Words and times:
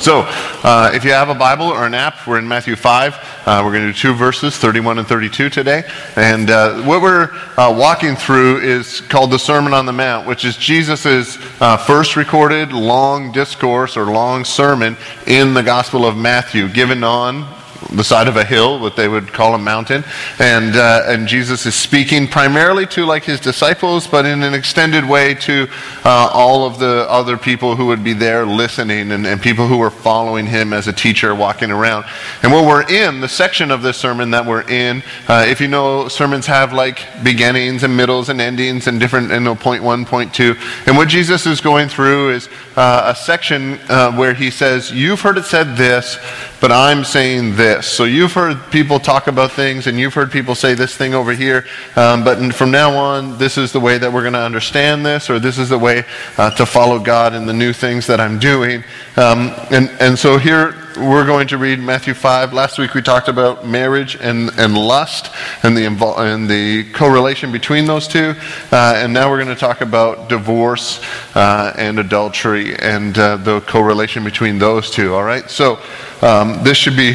So, 0.00 0.22
uh, 0.64 0.92
if 0.94 1.04
you 1.04 1.10
have 1.10 1.28
a 1.28 1.34
Bible 1.34 1.66
or 1.66 1.84
an 1.84 1.92
app, 1.92 2.26
we're 2.26 2.38
in 2.38 2.48
Matthew 2.48 2.74
5. 2.74 3.14
Uh, 3.44 3.62
we're 3.62 3.70
going 3.70 3.86
to 3.86 3.92
do 3.92 3.98
two 3.98 4.14
verses, 4.14 4.56
31 4.56 4.98
and 4.98 5.06
32 5.06 5.50
today. 5.50 5.82
And 6.16 6.48
uh, 6.48 6.80
what 6.84 7.02
we're 7.02 7.28
uh, 7.58 7.70
walking 7.76 8.16
through 8.16 8.60
is 8.60 9.02
called 9.02 9.30
the 9.30 9.38
Sermon 9.38 9.74
on 9.74 9.84
the 9.84 9.92
Mount, 9.92 10.26
which 10.26 10.46
is 10.46 10.56
Jesus' 10.56 11.36
uh, 11.60 11.76
first 11.76 12.16
recorded 12.16 12.72
long 12.72 13.30
discourse 13.30 13.94
or 13.98 14.06
long 14.06 14.46
sermon 14.46 14.96
in 15.26 15.52
the 15.52 15.62
Gospel 15.62 16.06
of 16.06 16.16
Matthew, 16.16 16.70
given 16.70 17.04
on 17.04 17.46
the 17.92 18.04
side 18.04 18.28
of 18.28 18.36
a 18.36 18.44
hill, 18.44 18.78
what 18.78 18.96
they 18.96 19.08
would 19.08 19.32
call 19.32 19.54
a 19.54 19.58
mountain, 19.58 20.04
and 20.38 20.76
uh, 20.76 21.04
and 21.06 21.26
Jesus 21.26 21.66
is 21.66 21.74
speaking 21.74 22.28
primarily 22.28 22.86
to 22.86 23.04
like 23.04 23.24
his 23.24 23.40
disciples, 23.40 24.06
but 24.06 24.26
in 24.26 24.42
an 24.42 24.54
extended 24.54 25.04
way 25.04 25.34
to 25.34 25.68
uh, 26.04 26.30
all 26.32 26.64
of 26.64 26.78
the 26.78 27.06
other 27.08 27.36
people 27.36 27.76
who 27.76 27.86
would 27.86 28.04
be 28.04 28.12
there 28.12 28.44
listening 28.46 29.12
and, 29.12 29.26
and 29.26 29.40
people 29.40 29.66
who 29.66 29.78
were 29.78 29.90
following 29.90 30.46
him 30.46 30.72
as 30.72 30.88
a 30.88 30.92
teacher 30.92 31.34
walking 31.34 31.70
around. 31.70 32.04
And 32.42 32.52
what 32.52 32.66
we're 32.66 32.88
in, 32.88 33.20
the 33.20 33.28
section 33.28 33.70
of 33.70 33.82
this 33.82 33.96
sermon 33.96 34.30
that 34.32 34.44
we're 34.44 34.68
in, 34.68 35.02
uh, 35.28 35.44
if 35.48 35.60
you 35.60 35.68
know, 35.68 36.08
sermons 36.08 36.46
have 36.46 36.72
like 36.72 37.00
beginnings 37.22 37.82
and 37.82 37.96
middles 37.96 38.28
and 38.28 38.40
endings 38.40 38.86
and 38.86 39.00
different, 39.00 39.30
you 39.30 39.40
know, 39.40 39.54
point 39.54 39.82
one, 39.82 40.04
point 40.04 40.34
two. 40.34 40.54
And 40.86 40.96
what 40.96 41.08
Jesus 41.08 41.46
is 41.46 41.60
going 41.60 41.88
through 41.88 42.30
is 42.30 42.48
uh, 42.76 43.12
a 43.12 43.14
section 43.14 43.78
uh, 43.88 44.12
where 44.12 44.34
he 44.34 44.50
says, 44.50 44.90
"You've 44.92 45.20
heard 45.20 45.38
it 45.38 45.44
said 45.44 45.76
this, 45.76 46.18
but 46.60 46.72
I'm 46.72 47.04
saying 47.04 47.56
this." 47.56 47.86
So 47.86 48.04
you've 48.04 48.32
heard 48.32 48.70
people 48.70 48.98
talk 48.98 49.26
about 49.26 49.52
things 49.52 49.86
and 49.86 49.98
you've 49.98 50.14
heard 50.14 50.30
people 50.30 50.54
say 50.54 50.74
this 50.74 50.96
thing 50.96 51.14
over 51.14 51.32
here, 51.32 51.66
um, 51.96 52.24
but 52.24 52.54
from 52.54 52.70
now 52.70 52.96
on, 52.96 53.38
this 53.38 53.58
is 53.58 53.72
the 53.72 53.80
way 53.80 53.98
that 53.98 54.12
we're 54.12 54.22
going 54.22 54.34
to 54.34 54.40
understand 54.40 55.04
this, 55.04 55.28
or 55.30 55.38
this 55.38 55.58
is 55.58 55.68
the 55.68 55.78
way 55.78 56.04
uh, 56.38 56.50
to 56.52 56.66
follow 56.66 56.98
God 56.98 57.34
in 57.34 57.46
the 57.46 57.52
new 57.52 57.72
things 57.72 58.06
that 58.06 58.20
I'm 58.20 58.38
doing. 58.38 58.84
Um, 59.16 59.52
and, 59.70 59.90
and 60.00 60.18
so 60.18 60.38
here 60.38 60.79
we're 60.96 61.24
going 61.24 61.46
to 61.48 61.58
read 61.58 61.78
Matthew 61.78 62.14
5. 62.14 62.52
Last 62.52 62.78
week 62.78 62.94
we 62.94 63.02
talked 63.02 63.28
about 63.28 63.66
marriage 63.66 64.16
and, 64.16 64.50
and 64.58 64.76
lust 64.76 65.30
and 65.62 65.76
the, 65.76 65.84
and 65.86 66.50
the 66.50 66.90
correlation 66.92 67.52
between 67.52 67.86
those 67.86 68.08
two. 68.08 68.34
Uh, 68.72 68.94
and 68.96 69.12
now 69.12 69.30
we're 69.30 69.42
going 69.42 69.54
to 69.54 69.60
talk 69.60 69.80
about 69.80 70.28
divorce 70.28 71.00
uh, 71.34 71.72
and 71.76 71.98
adultery 71.98 72.76
and 72.76 73.16
uh, 73.18 73.36
the 73.36 73.60
correlation 73.62 74.24
between 74.24 74.58
those 74.58 74.90
two, 74.90 75.14
all 75.14 75.22
right? 75.22 75.48
So 75.48 75.78
um, 76.22 76.62
this 76.64 76.76
should 76.76 76.96
be 76.96 77.14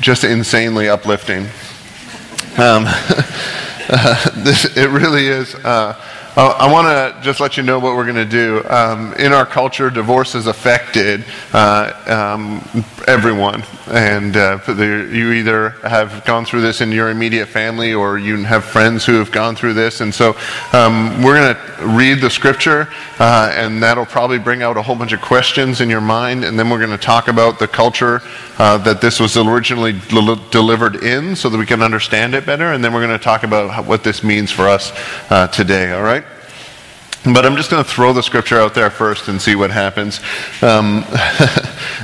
just 0.00 0.24
insanely 0.24 0.88
uplifting. 0.88 1.46
Um, 2.58 2.84
this, 4.44 4.76
it 4.76 4.90
really 4.90 5.28
is. 5.28 5.54
I 6.36 6.72
want 6.72 6.88
to 6.88 7.22
just 7.22 7.38
let 7.38 7.56
you 7.56 7.62
know 7.62 7.78
what 7.78 7.94
we're 7.94 8.04
going 8.04 8.16
to 8.16 8.24
do. 8.24 8.64
Um, 8.68 9.14
in 9.14 9.32
our 9.32 9.46
culture, 9.46 9.88
divorce 9.88 10.32
has 10.32 10.48
affected 10.48 11.24
uh, 11.52 11.92
um, 12.34 12.84
everyone. 13.06 13.62
And 13.86 14.36
uh, 14.36 14.58
you 14.66 15.30
either 15.30 15.70
have 15.86 16.24
gone 16.24 16.44
through 16.44 16.62
this 16.62 16.80
in 16.80 16.90
your 16.90 17.10
immediate 17.10 17.46
family 17.46 17.94
or 17.94 18.18
you 18.18 18.42
have 18.42 18.64
friends 18.64 19.06
who 19.06 19.12
have 19.14 19.30
gone 19.30 19.54
through 19.54 19.74
this. 19.74 20.00
And 20.00 20.12
so 20.12 20.36
um, 20.72 21.22
we're 21.22 21.40
going 21.40 21.54
to 21.54 21.86
read 21.86 22.20
the 22.20 22.30
scripture, 22.30 22.88
uh, 23.20 23.52
and 23.54 23.80
that'll 23.80 24.06
probably 24.06 24.40
bring 24.40 24.62
out 24.62 24.76
a 24.76 24.82
whole 24.82 24.96
bunch 24.96 25.12
of 25.12 25.20
questions 25.20 25.80
in 25.80 25.88
your 25.88 26.00
mind. 26.00 26.44
And 26.44 26.58
then 26.58 26.68
we're 26.68 26.84
going 26.84 26.90
to 26.90 26.98
talk 26.98 27.28
about 27.28 27.60
the 27.60 27.68
culture 27.68 28.22
uh, 28.58 28.78
that 28.78 29.00
this 29.00 29.20
was 29.20 29.36
originally 29.36 29.92
del- 30.08 30.36
delivered 30.50 30.96
in 30.96 31.36
so 31.36 31.48
that 31.48 31.58
we 31.58 31.66
can 31.66 31.80
understand 31.80 32.34
it 32.34 32.44
better. 32.44 32.72
And 32.72 32.82
then 32.82 32.92
we're 32.92 33.06
going 33.06 33.16
to 33.16 33.22
talk 33.22 33.44
about 33.44 33.86
what 33.86 34.02
this 34.02 34.24
means 34.24 34.50
for 34.50 34.68
us 34.68 34.92
uh, 35.30 35.46
today, 35.46 35.92
all 35.92 36.02
right? 36.02 36.23
But 37.24 37.46
I'm 37.46 37.56
just 37.56 37.70
going 37.70 37.82
to 37.82 37.88
throw 37.88 38.12
the 38.12 38.22
scripture 38.22 38.60
out 38.60 38.74
there 38.74 38.90
first 38.90 39.28
and 39.28 39.40
see 39.40 39.54
what 39.54 39.70
happens. 39.70 40.20
Um, 40.60 41.04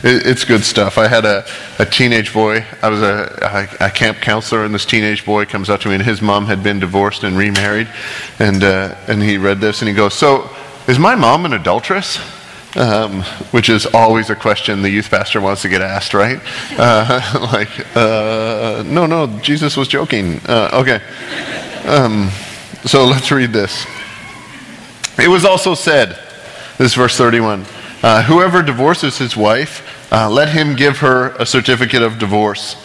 it, 0.02 0.26
it's 0.26 0.46
good 0.46 0.64
stuff. 0.64 0.96
I 0.96 1.08
had 1.08 1.26
a, 1.26 1.44
a 1.78 1.84
teenage 1.84 2.32
boy. 2.32 2.64
I 2.82 2.88
was 2.88 3.02
a, 3.02 3.68
a, 3.80 3.86
a, 3.86 3.90
camp 3.90 4.18
counselor, 4.22 4.64
and 4.64 4.74
this 4.74 4.86
teenage 4.86 5.26
boy 5.26 5.44
comes 5.44 5.68
up 5.68 5.80
to 5.80 5.88
me, 5.88 5.96
and 5.96 6.02
his 6.02 6.22
mom 6.22 6.46
had 6.46 6.62
been 6.62 6.80
divorced 6.80 7.22
and 7.22 7.36
remarried. 7.36 7.88
And, 8.38 8.64
uh, 8.64 8.94
and 9.08 9.22
he 9.22 9.36
read 9.36 9.60
this, 9.60 9.82
and 9.82 9.90
he 9.90 9.94
goes, 9.94 10.14
So, 10.14 10.48
is 10.88 10.98
my 10.98 11.14
mom 11.14 11.44
an 11.44 11.52
adulteress? 11.52 12.18
Um, 12.76 13.22
which 13.50 13.68
is 13.68 13.84
always 13.84 14.30
a 14.30 14.36
question 14.36 14.80
the 14.80 14.90
youth 14.90 15.10
pastor 15.10 15.40
wants 15.40 15.62
to 15.62 15.68
get 15.68 15.82
asked, 15.82 16.14
right? 16.14 16.40
Uh, 16.78 17.48
like, 17.52 17.96
uh, 17.96 18.84
no, 18.86 19.06
no, 19.06 19.26
Jesus 19.40 19.76
was 19.76 19.88
joking. 19.88 20.40
Uh, 20.46 20.70
okay. 20.72 21.00
Um, 21.86 22.30
so 22.86 23.04
let's 23.04 23.30
read 23.32 23.52
this. 23.52 23.84
It 25.18 25.28
was 25.28 25.44
also 25.44 25.74
said, 25.74 26.18
this 26.78 26.92
is 26.92 26.94
verse 26.94 27.16
31, 27.16 27.66
uh, 28.02 28.22
whoever 28.22 28.62
divorces 28.62 29.18
his 29.18 29.36
wife, 29.36 30.12
uh, 30.12 30.30
let 30.30 30.48
him 30.48 30.76
give 30.76 30.98
her 30.98 31.30
a 31.36 31.46
certificate 31.46 32.02
of 32.02 32.18
divorce. 32.18 32.76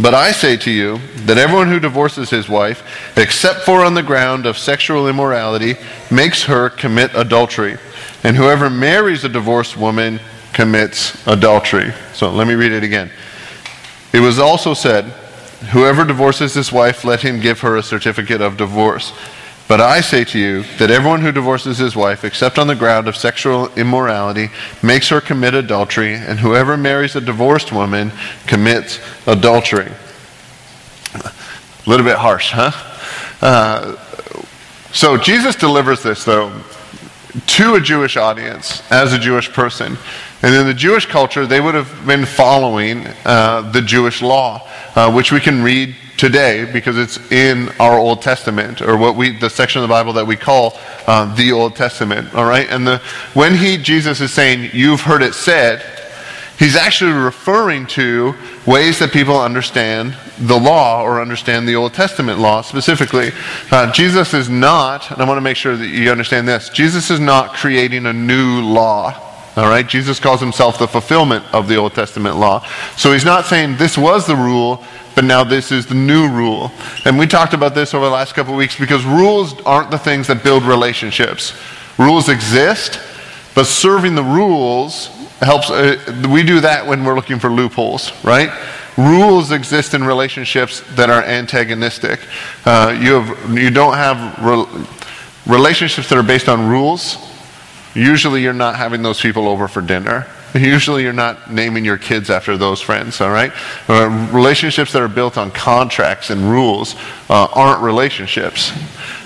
But 0.00 0.14
I 0.14 0.30
say 0.30 0.56
to 0.58 0.70
you 0.70 0.98
that 1.26 1.38
everyone 1.38 1.68
who 1.68 1.80
divorces 1.80 2.30
his 2.30 2.48
wife, 2.48 3.16
except 3.16 3.60
for 3.60 3.84
on 3.84 3.94
the 3.94 4.02
ground 4.02 4.46
of 4.46 4.56
sexual 4.56 5.08
immorality, 5.08 5.74
makes 6.10 6.44
her 6.44 6.70
commit 6.70 7.10
adultery. 7.14 7.78
And 8.22 8.36
whoever 8.36 8.70
marries 8.70 9.24
a 9.24 9.28
divorced 9.28 9.76
woman 9.76 10.20
commits 10.52 11.26
adultery. 11.26 11.92
So 12.12 12.30
let 12.30 12.46
me 12.46 12.54
read 12.54 12.72
it 12.72 12.84
again. 12.84 13.10
It 14.12 14.20
was 14.20 14.38
also 14.38 14.74
said, 14.74 15.04
Whoever 15.72 16.04
divorces 16.04 16.54
his 16.54 16.70
wife, 16.70 17.04
let 17.04 17.22
him 17.22 17.40
give 17.40 17.60
her 17.60 17.76
a 17.76 17.82
certificate 17.82 18.40
of 18.40 18.56
divorce. 18.56 19.12
But 19.68 19.82
I 19.82 20.00
say 20.00 20.24
to 20.24 20.38
you 20.38 20.62
that 20.78 20.90
everyone 20.90 21.20
who 21.20 21.30
divorces 21.30 21.76
his 21.76 21.94
wife, 21.94 22.24
except 22.24 22.58
on 22.58 22.68
the 22.68 22.74
ground 22.74 23.06
of 23.06 23.16
sexual 23.16 23.68
immorality, 23.74 24.48
makes 24.82 25.10
her 25.10 25.20
commit 25.20 25.52
adultery, 25.52 26.14
and 26.14 26.40
whoever 26.40 26.78
marries 26.78 27.14
a 27.14 27.20
divorced 27.20 27.70
woman 27.70 28.10
commits 28.46 28.98
adultery. 29.26 29.92
A 31.14 31.32
little 31.86 32.04
bit 32.04 32.16
harsh, 32.16 32.52
huh? 32.52 32.72
Uh, 33.42 33.96
so 34.90 35.18
Jesus 35.18 35.54
delivers 35.54 36.02
this, 36.02 36.24
though, 36.24 36.50
to 37.46 37.74
a 37.74 37.80
Jewish 37.80 38.16
audience 38.16 38.82
as 38.90 39.12
a 39.12 39.18
Jewish 39.18 39.52
person. 39.52 39.98
And 40.42 40.54
in 40.54 40.66
the 40.66 40.74
Jewish 40.74 41.04
culture, 41.04 41.46
they 41.46 41.60
would 41.60 41.74
have 41.74 42.06
been 42.06 42.24
following 42.24 43.06
uh, 43.26 43.70
the 43.70 43.82
Jewish 43.82 44.22
law, 44.22 44.66
uh, 44.94 45.12
which 45.12 45.30
we 45.30 45.40
can 45.40 45.62
read 45.62 45.94
today 46.18 46.70
because 46.70 46.98
it's 46.98 47.16
in 47.30 47.70
our 47.80 47.98
Old 47.98 48.20
Testament 48.20 48.82
or 48.82 48.98
what 48.98 49.16
we 49.16 49.38
the 49.38 49.48
section 49.48 49.80
of 49.80 49.88
the 49.88 49.92
Bible 49.92 50.12
that 50.14 50.26
we 50.26 50.36
call 50.36 50.74
uh, 51.06 51.32
the 51.34 51.52
Old 51.52 51.76
Testament. 51.76 52.34
All 52.34 52.44
right, 52.44 52.68
and 52.68 52.86
the 52.86 52.98
when 53.32 53.54
he 53.54 53.78
Jesus 53.78 54.20
is 54.20 54.32
saying 54.34 54.70
you've 54.74 55.00
heard 55.00 55.22
it 55.22 55.34
said, 55.34 55.82
he's 56.58 56.76
actually 56.76 57.12
referring 57.12 57.86
to 57.86 58.34
ways 58.66 58.98
that 58.98 59.12
people 59.12 59.40
understand 59.40 60.14
the 60.40 60.58
law 60.58 61.02
or 61.02 61.22
understand 61.22 61.66
the 61.68 61.76
Old 61.76 61.94
Testament 61.94 62.38
law 62.40 62.62
specifically. 62.62 63.30
Uh, 63.70 63.90
Jesus 63.92 64.34
is 64.34 64.50
not, 64.50 65.10
and 65.10 65.22
I 65.22 65.24
want 65.24 65.38
to 65.38 65.42
make 65.42 65.56
sure 65.56 65.76
that 65.76 65.88
you 65.88 66.10
understand 66.10 66.48
this. 66.48 66.68
Jesus 66.68 67.10
is 67.10 67.20
not 67.20 67.54
creating 67.54 68.06
a 68.06 68.12
new 68.12 68.60
law. 68.60 69.27
All 69.58 69.68
right, 69.68 69.84
Jesus 69.84 70.20
calls 70.20 70.38
himself 70.38 70.78
the 70.78 70.86
fulfillment 70.86 71.44
of 71.52 71.66
the 71.66 71.74
Old 71.74 71.92
Testament 71.92 72.36
law. 72.36 72.64
So 72.96 73.12
he's 73.12 73.24
not 73.24 73.44
saying 73.44 73.76
this 73.76 73.98
was 73.98 74.24
the 74.24 74.36
rule, 74.36 74.84
but 75.16 75.24
now 75.24 75.42
this 75.42 75.72
is 75.72 75.84
the 75.84 75.96
new 75.96 76.28
rule. 76.30 76.70
And 77.04 77.18
we 77.18 77.26
talked 77.26 77.54
about 77.54 77.74
this 77.74 77.92
over 77.92 78.04
the 78.04 78.10
last 78.12 78.34
couple 78.34 78.52
of 78.52 78.56
weeks 78.56 78.78
because 78.78 79.04
rules 79.04 79.60
aren't 79.62 79.90
the 79.90 79.98
things 79.98 80.28
that 80.28 80.44
build 80.44 80.62
relationships. 80.62 81.60
Rules 81.98 82.28
exist, 82.28 83.00
but 83.56 83.66
serving 83.66 84.14
the 84.14 84.22
rules 84.22 85.08
helps. 85.40 85.70
Uh, 85.70 85.96
we 86.30 86.44
do 86.44 86.60
that 86.60 86.86
when 86.86 87.02
we're 87.02 87.16
looking 87.16 87.40
for 87.40 87.50
loopholes, 87.50 88.12
right? 88.22 88.56
Rules 88.96 89.50
exist 89.50 89.92
in 89.92 90.04
relationships 90.04 90.84
that 90.94 91.10
are 91.10 91.24
antagonistic. 91.24 92.20
Uh, 92.64 92.96
you, 93.00 93.14
have, 93.14 93.58
you 93.58 93.70
don't 93.70 93.94
have 93.94 94.38
re- 94.40 94.86
relationships 95.52 96.08
that 96.10 96.16
are 96.16 96.22
based 96.22 96.48
on 96.48 96.68
rules. 96.68 97.16
Usually, 97.98 98.42
you're 98.42 98.52
not 98.52 98.76
having 98.76 99.02
those 99.02 99.20
people 99.20 99.48
over 99.48 99.68
for 99.68 99.82
dinner 99.82 100.26
Usually, 100.54 101.02
you're 101.02 101.12
not 101.12 101.50
naming 101.50 101.84
your 101.84 101.98
kids 101.98 102.30
after 102.30 102.56
those 102.56 102.80
friends, 102.80 103.20
all 103.20 103.30
right? 103.30 103.52
Uh, 103.88 104.08
relationships 104.32 104.92
that 104.92 105.02
are 105.02 105.08
built 105.08 105.36
on 105.36 105.50
contracts 105.50 106.30
and 106.30 106.50
rules 106.50 106.94
uh, 107.28 107.48
aren't 107.52 107.82
relationships. 107.82 108.70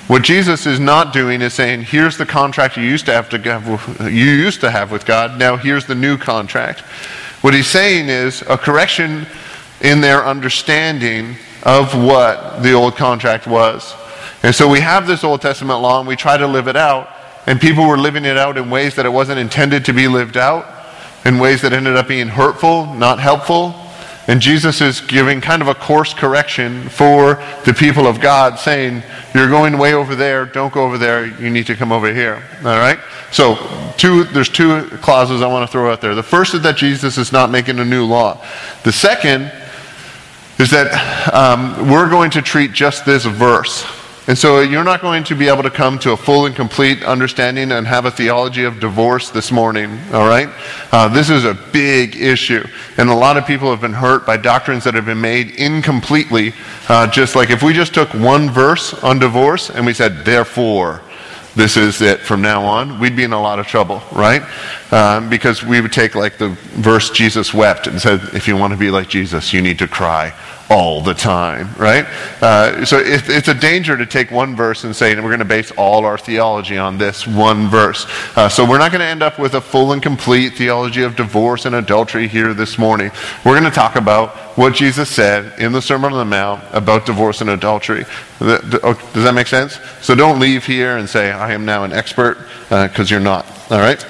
What 0.08 0.22
Jesus 0.22 0.66
is 0.66 0.80
not 0.80 1.12
doing 1.12 1.40
is 1.40 1.54
saying, 1.54 1.82
here's 1.82 2.16
the 2.18 2.26
contract 2.26 2.76
you 2.76 2.82
used 2.82 3.06
to 3.06 3.12
have 3.12 3.28
to 3.30 3.38
have, 3.38 4.12
you 4.12 4.24
used 4.24 4.60
to 4.62 4.70
have 4.70 4.90
with 4.90 5.06
God. 5.06 5.38
Now 5.38 5.56
here's 5.56 5.86
the 5.86 5.94
new 5.94 6.18
contract. 6.18 6.80
What 7.40 7.54
he's 7.54 7.68
saying 7.68 8.08
is 8.08 8.42
a 8.42 8.58
correction 8.58 9.26
in 9.80 10.00
their 10.00 10.24
understanding 10.24 11.36
of 11.62 11.94
what 11.94 12.62
the 12.64 12.72
old 12.72 12.96
contract 12.96 13.46
was. 13.46 13.94
And 14.42 14.52
so 14.52 14.68
we 14.68 14.80
have 14.80 15.06
this 15.06 15.22
Old 15.22 15.40
Testament 15.40 15.80
law 15.80 16.00
and 16.00 16.08
we 16.08 16.16
try 16.16 16.36
to 16.36 16.48
live 16.48 16.66
it 16.66 16.76
out, 16.76 17.08
and 17.46 17.60
people 17.60 17.86
were 17.86 17.98
living 17.98 18.24
it 18.24 18.36
out 18.36 18.56
in 18.56 18.70
ways 18.70 18.94
that 18.96 19.06
it 19.06 19.10
wasn't 19.10 19.38
intended 19.38 19.84
to 19.86 19.92
be 19.92 20.08
lived 20.08 20.36
out 20.36 20.66
in 21.24 21.38
ways 21.38 21.62
that 21.62 21.72
ended 21.72 21.96
up 21.96 22.08
being 22.08 22.28
hurtful, 22.28 22.86
not 22.94 23.18
helpful. 23.18 23.74
And 24.28 24.40
Jesus 24.40 24.80
is 24.80 25.00
giving 25.00 25.40
kind 25.40 25.62
of 25.62 25.68
a 25.68 25.74
course 25.74 26.14
correction 26.14 26.88
for 26.88 27.42
the 27.64 27.74
people 27.74 28.06
of 28.06 28.20
God, 28.20 28.58
saying, 28.58 29.02
You're 29.34 29.48
going 29.48 29.78
way 29.78 29.94
over 29.94 30.14
there, 30.14 30.46
don't 30.46 30.72
go 30.72 30.84
over 30.84 30.96
there, 30.96 31.26
you 31.26 31.50
need 31.50 31.66
to 31.66 31.74
come 31.74 31.90
over 31.90 32.12
here. 32.12 32.40
All 32.58 32.78
right? 32.78 33.00
So, 33.32 33.56
two, 33.96 34.24
there's 34.24 34.48
two 34.48 34.84
clauses 35.02 35.42
I 35.42 35.48
want 35.48 35.68
to 35.68 35.72
throw 35.72 35.90
out 35.90 36.00
there. 36.00 36.14
The 36.14 36.22
first 36.22 36.54
is 36.54 36.62
that 36.62 36.76
Jesus 36.76 37.18
is 37.18 37.32
not 37.32 37.50
making 37.50 37.80
a 37.80 37.84
new 37.84 38.04
law. 38.04 38.44
The 38.84 38.92
second 38.92 39.50
is 40.60 40.70
that 40.70 41.34
um, 41.34 41.90
we're 41.90 42.08
going 42.08 42.30
to 42.32 42.42
treat 42.42 42.72
just 42.72 43.04
this 43.04 43.24
verse 43.24 43.84
and 44.28 44.38
so 44.38 44.60
you're 44.60 44.84
not 44.84 45.00
going 45.00 45.24
to 45.24 45.34
be 45.34 45.48
able 45.48 45.64
to 45.64 45.70
come 45.70 45.98
to 45.98 46.12
a 46.12 46.16
full 46.16 46.46
and 46.46 46.54
complete 46.54 47.02
understanding 47.02 47.72
and 47.72 47.84
have 47.88 48.04
a 48.04 48.10
theology 48.10 48.62
of 48.62 48.78
divorce 48.78 49.30
this 49.30 49.50
morning, 49.50 49.98
all 50.12 50.28
right? 50.28 50.48
Uh, 50.92 51.08
this 51.08 51.28
is 51.28 51.44
a 51.44 51.54
big 51.54 52.14
issue. 52.14 52.64
And 52.98 53.10
a 53.10 53.14
lot 53.14 53.36
of 53.36 53.46
people 53.46 53.68
have 53.70 53.80
been 53.80 53.92
hurt 53.92 54.24
by 54.24 54.36
doctrines 54.36 54.84
that 54.84 54.94
have 54.94 55.06
been 55.06 55.20
made 55.20 55.56
incompletely. 55.56 56.52
Uh, 56.88 57.08
just 57.08 57.34
like 57.34 57.50
if 57.50 57.64
we 57.64 57.72
just 57.72 57.94
took 57.94 58.14
one 58.14 58.48
verse 58.48 58.94
on 59.02 59.18
divorce 59.18 59.70
and 59.70 59.84
we 59.84 59.92
said, 59.92 60.24
therefore, 60.24 61.02
this 61.56 61.76
is 61.76 62.00
it 62.00 62.20
from 62.20 62.40
now 62.40 62.64
on, 62.64 63.00
we'd 63.00 63.16
be 63.16 63.24
in 63.24 63.32
a 63.32 63.42
lot 63.42 63.58
of 63.58 63.66
trouble, 63.66 64.02
right? 64.12 64.42
Um, 64.92 65.30
because 65.30 65.64
we 65.64 65.80
would 65.80 65.92
take 65.92 66.14
like 66.14 66.38
the 66.38 66.50
verse 66.50 67.10
Jesus 67.10 67.52
wept 67.52 67.88
and 67.88 68.00
said, 68.00 68.20
if 68.34 68.46
you 68.46 68.56
want 68.56 68.72
to 68.72 68.78
be 68.78 68.90
like 68.90 69.08
Jesus, 69.08 69.52
you 69.52 69.60
need 69.60 69.80
to 69.80 69.88
cry 69.88 70.32
all 70.70 71.00
the 71.00 71.14
time, 71.14 71.68
right? 71.76 72.06
Uh, 72.40 72.84
so 72.84 72.98
it, 72.98 73.28
it's 73.28 73.48
a 73.48 73.54
danger 73.54 73.96
to 73.96 74.06
take 74.06 74.30
one 74.30 74.56
verse 74.56 74.84
and 74.84 74.94
say, 74.94 75.14
we're 75.14 75.22
going 75.22 75.38
to 75.38 75.44
base 75.44 75.70
all 75.72 76.04
our 76.04 76.16
theology 76.16 76.78
on 76.78 76.98
this 76.98 77.26
one 77.26 77.68
verse. 77.68 78.06
Uh, 78.36 78.48
so 78.48 78.68
we're 78.68 78.78
not 78.78 78.90
going 78.90 79.00
to 79.00 79.06
end 79.06 79.22
up 79.22 79.38
with 79.38 79.54
a 79.54 79.60
full 79.60 79.92
and 79.92 80.02
complete 80.02 80.54
theology 80.54 81.02
of 81.02 81.16
divorce 81.16 81.66
and 81.66 81.74
adultery 81.74 82.28
here 82.28 82.54
this 82.54 82.78
morning. 82.78 83.10
We're 83.44 83.58
going 83.58 83.70
to 83.70 83.74
talk 83.74 83.96
about 83.96 84.30
what 84.56 84.74
Jesus 84.74 85.08
said 85.08 85.58
in 85.58 85.72
the 85.72 85.82
Sermon 85.82 86.12
on 86.12 86.18
the 86.18 86.24
Mount 86.24 86.62
about 86.72 87.06
divorce 87.06 87.40
and 87.40 87.50
adultery. 87.50 88.04
Oh, 88.40 89.10
does 89.12 89.24
that 89.24 89.34
make 89.34 89.46
sense? 89.46 89.78
So 90.00 90.14
don't 90.14 90.40
leave 90.40 90.64
here 90.64 90.96
and 90.96 91.08
say, 91.08 91.30
I 91.30 91.52
am 91.52 91.64
now 91.64 91.84
an 91.84 91.92
expert, 91.92 92.38
because 92.68 93.10
uh, 93.10 93.14
you're 93.14 93.20
not, 93.20 93.46
all 93.70 93.78
right? 93.78 94.04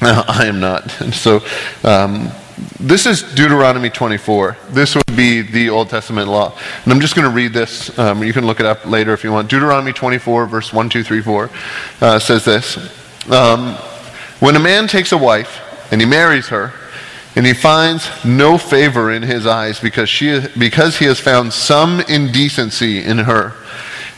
I 0.02 0.46
am 0.46 0.60
not. 0.60 0.90
So, 1.12 1.40
um, 1.82 2.30
this 2.80 3.06
is 3.06 3.22
Deuteronomy 3.34 3.90
24. 3.90 4.56
This 4.70 4.94
would 4.94 5.16
be 5.16 5.42
the 5.42 5.68
Old 5.68 5.90
Testament 5.90 6.28
law. 6.28 6.56
And 6.84 6.92
I'm 6.92 7.00
just 7.00 7.14
going 7.14 7.28
to 7.28 7.34
read 7.34 7.52
this. 7.52 7.96
Um, 7.98 8.22
you 8.22 8.32
can 8.32 8.46
look 8.46 8.60
it 8.60 8.66
up 8.66 8.86
later 8.86 9.12
if 9.12 9.24
you 9.24 9.32
want. 9.32 9.48
Deuteronomy 9.48 9.92
24, 9.92 10.46
verse 10.46 10.72
1, 10.72 10.88
2, 10.88 11.02
3, 11.02 11.22
4 11.22 11.50
uh, 12.00 12.18
says 12.18 12.44
this 12.44 12.76
um, 13.30 13.74
When 14.40 14.56
a 14.56 14.60
man 14.60 14.88
takes 14.88 15.12
a 15.12 15.18
wife 15.18 15.60
and 15.92 16.00
he 16.00 16.06
marries 16.06 16.48
her, 16.48 16.72
and 17.36 17.46
he 17.46 17.54
finds 17.54 18.08
no 18.24 18.58
favor 18.58 19.12
in 19.12 19.22
his 19.22 19.46
eyes 19.46 19.78
because, 19.78 20.08
she, 20.08 20.40
because 20.58 20.98
he 20.98 21.04
has 21.04 21.20
found 21.20 21.52
some 21.52 22.00
indecency 22.00 23.04
in 23.04 23.18
her, 23.18 23.52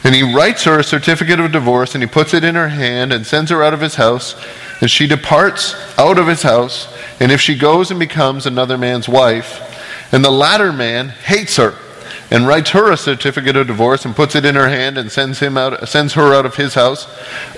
and 0.05 0.15
he 0.15 0.35
writes 0.35 0.65
her 0.65 0.79
a 0.79 0.85
certificate 0.85 1.41
of 1.41 1.53
divorce 1.53 1.95
and 1.95 2.03
he 2.03 2.09
puts 2.09 2.33
it 2.33 2.45
in 2.45 2.55
her 2.55 2.69
hand 2.69 3.13
and 3.13 3.27
sends 3.27 3.51
her 3.51 3.63
out 3.63 3.75
of 3.75 3.81
his 3.81 3.97
house, 3.97 4.35
and 4.81 4.91
she 4.91 5.07
departs 5.07 5.75
out 5.99 6.19
of 6.19 6.27
his 6.27 6.43
house 6.43 6.89
and 7.21 7.31
if 7.31 7.41
she 7.41 7.55
goes 7.55 7.91
and 7.91 8.01
becomes 8.01 8.47
another 8.47 8.79
man's 8.79 9.09
wife, 9.09 9.67
and 10.13 10.25
the 10.25 10.31
latter 10.31 10.73
man 10.73 11.11
hates 11.11 11.57
her 11.57 11.75
and 12.31 12.47
writes 12.47 12.71
her 12.71 12.91
a 12.91 12.97
certificate 12.97 13.57
of 13.57 13.67
divorce 13.67 14.05
and 14.05 14.15
puts 14.15 14.37
it 14.37 14.45
in 14.45 14.55
her 14.55 14.69
hand 14.69 14.97
and 14.97 15.11
sends 15.11 15.41
him 15.41 15.59
out 15.59 15.89
sends 15.89 16.15
her 16.15 16.33
out 16.33 16.47
of 16.47 16.57
his 16.57 16.75
house, 16.75 17.07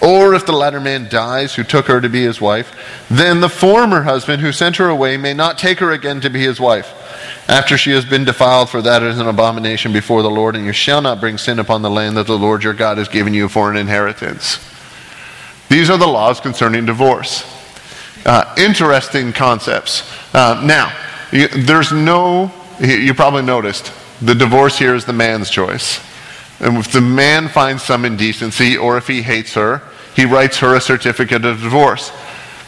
or 0.01 0.35
if 0.35 0.47
the 0.47 0.53
latter 0.53 0.81
man 0.81 1.09
dies 1.09 1.55
who 1.55 1.63
took 1.63 1.87
her 1.87 2.01
to 2.01 2.09
be 2.09 2.23
his 2.23 2.41
wife, 2.41 3.07
then 3.11 3.41
the 3.41 3.49
former 3.49 4.03
husband 4.03 4.43
who 4.43 4.51
sent 4.51 4.77
her 4.77 4.89
away 4.89 5.17
may 5.17 5.35
not 5.35 5.59
take 5.59 5.79
her 5.79 5.93
again 5.93 6.21
to 6.21 6.31
be 6.31 6.41
his 6.41 6.59
wife. 6.59 6.99
After 7.49 7.77
she 7.77 7.91
has 7.91 8.05
been 8.05 8.25
defiled, 8.25 8.71
for 8.71 8.81
that 8.83 9.03
is 9.03 9.19
an 9.19 9.29
abomination 9.29 9.93
before 9.93 10.23
the 10.23 10.31
Lord, 10.31 10.57
and 10.57 10.65
you 10.65 10.73
shall 10.73 11.03
not 11.03 11.21
bring 11.21 11.39
sin 11.39 11.59
upon 11.59 11.83
the 11.83 11.91
land 11.91 12.17
that 12.17 12.27
the 12.27 12.39
Lord 12.39 12.65
your 12.65 12.73
God 12.73 12.99
has 12.99 13.09
given 13.09 13.35
you 13.35 13.49
for 13.49 13.71
an 13.71 13.77
inheritance. 13.77 14.59
These 15.69 15.91
are 15.91 15.99
the 15.99 16.07
laws 16.07 16.41
concerning 16.41 16.87
divorce. 16.87 17.62
Uh, 18.25 18.55
interesting 18.57 19.33
concepts. 19.33 20.11
Uh, 20.35 20.63
now, 20.65 20.97
you, 21.33 21.49
there's 21.49 21.93
no, 21.93 22.53
you 22.81 23.15
probably 23.15 23.43
noticed, 23.43 23.93
the 24.21 24.35
divorce 24.35 24.79
here 24.79 24.95
is 24.95 25.05
the 25.05 25.13
man's 25.13 25.51
choice. 25.51 26.01
And 26.61 26.77
if 26.77 26.93
the 26.93 27.01
man 27.01 27.49
finds 27.49 27.83
some 27.83 28.05
indecency 28.05 28.77
or 28.77 28.97
if 28.97 29.09
he 29.09 29.23
hates 29.23 29.55
her, 29.55 29.83
he 30.15 30.25
writes 30.25 30.59
her 30.59 30.77
a 30.77 30.81
certificate 30.81 31.45
of 31.45 31.61
divorce. 31.61 32.13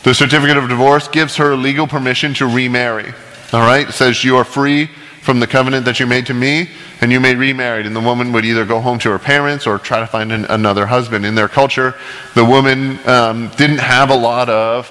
The 0.02 0.14
certificate 0.14 0.56
of 0.56 0.68
divorce 0.68 1.06
gives 1.08 1.36
her 1.36 1.54
legal 1.54 1.86
permission 1.86 2.34
to 2.34 2.46
remarry. 2.46 3.12
All 3.52 3.60
right? 3.60 3.88
It 3.88 3.92
says 3.92 4.24
you 4.24 4.36
are 4.36 4.44
free 4.44 4.90
from 5.22 5.40
the 5.40 5.46
covenant 5.46 5.84
that 5.86 6.00
you 6.00 6.06
made 6.06 6.26
to 6.26 6.34
me, 6.34 6.68
and 7.00 7.12
you 7.12 7.20
may 7.20 7.34
remarry. 7.34 7.86
And 7.86 7.94
the 7.94 8.00
woman 8.00 8.32
would 8.32 8.44
either 8.44 8.66
go 8.66 8.80
home 8.80 8.98
to 8.98 9.10
her 9.10 9.18
parents 9.18 9.66
or 9.66 9.78
try 9.78 10.00
to 10.00 10.06
find 10.06 10.32
an, 10.32 10.44
another 10.46 10.86
husband. 10.86 11.24
In 11.24 11.34
their 11.34 11.48
culture, 11.48 11.94
the 12.34 12.44
woman 12.44 12.98
um, 13.06 13.48
didn't 13.56 13.78
have 13.78 14.10
a 14.10 14.16
lot 14.16 14.48
of 14.48 14.90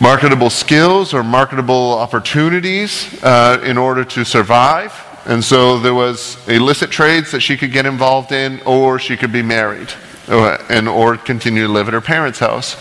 marketable 0.00 0.50
skills 0.50 1.14
or 1.14 1.22
marketable 1.22 1.92
opportunities 1.92 3.22
uh, 3.22 3.60
in 3.64 3.78
order 3.78 4.04
to 4.04 4.24
survive. 4.24 4.92
And 5.26 5.42
so 5.42 5.78
there 5.78 5.94
was 5.94 6.36
illicit 6.48 6.90
trades 6.90 7.30
that 7.30 7.40
she 7.40 7.56
could 7.56 7.72
get 7.72 7.86
involved 7.86 8.32
in, 8.32 8.60
or 8.66 8.98
she 8.98 9.16
could 9.16 9.32
be 9.32 9.42
married, 9.42 9.88
or, 10.28 10.52
uh, 10.52 10.66
and 10.68 10.88
or 10.88 11.16
continue 11.16 11.66
to 11.66 11.72
live 11.72 11.88
at 11.88 11.94
her 11.94 12.00
parents' 12.00 12.38
house. 12.38 12.76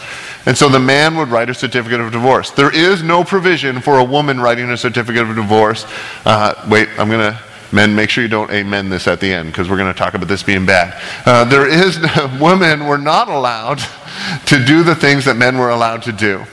And 0.46 0.58
so 0.58 0.68
the 0.68 0.80
man 0.80 1.16
would 1.16 1.30
write 1.30 1.50
a 1.50 1.54
certificate 1.54 2.02
of 2.02 2.12
divorce. 2.12 2.52
There 2.52 2.74
is 2.76 3.02
no 3.02 3.24
provision 3.24 3.80
for 3.80 4.00
a 4.00 4.04
woman 4.04 4.42
writing 4.42 4.70
a 4.72 4.78
certificate 4.78 5.30
of 5.30 5.36
divorce. 5.36 5.86
Uh, 6.26 6.54
wait, 6.70 6.90
I'm 7.00 7.08
going 7.10 7.34
to 7.34 7.40
Men, 7.74 7.96
make 7.96 8.12
sure 8.12 8.24
you 8.24 8.30
don't 8.30 8.52
amen 8.52 8.90
this 8.90 9.08
at 9.08 9.20
the 9.20 9.34
end 9.34 9.48
because 9.48 9.68
we're 9.68 9.78
going 9.78 9.92
to 9.92 9.98
talk 9.98 10.14
about 10.14 10.28
this 10.28 10.44
being 10.44 10.64
bad. 10.64 10.96
Uh, 11.26 11.44
there 11.44 11.68
is, 11.68 11.98
women 12.40 12.86
were 12.86 13.00
not 13.00 13.30
allowed 13.30 13.80
to 14.46 14.64
do 14.64 14.84
the 14.84 14.94
things 14.94 15.26
that 15.26 15.38
men 15.38 15.58
were 15.58 15.72
allowed 15.72 16.04
to 16.04 16.12
do. 16.12 16.46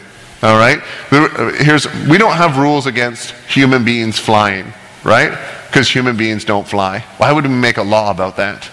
All 0.42 0.56
right? 0.56 0.80
Uh, 1.10 1.52
here's, 1.58 1.86
we 2.06 2.16
don't 2.16 2.36
have 2.36 2.56
rules 2.56 2.86
against 2.86 3.32
human 3.48 3.84
beings 3.84 4.18
flying, 4.18 4.72
right? 5.04 5.38
Because 5.66 5.88
human 5.88 6.16
beings 6.16 6.44
don't 6.44 6.66
fly. 6.66 7.00
Why 7.18 7.32
would 7.32 7.46
we 7.46 7.54
make 7.54 7.76
a 7.76 7.82
law 7.82 8.10
about 8.10 8.36
that? 8.36 8.68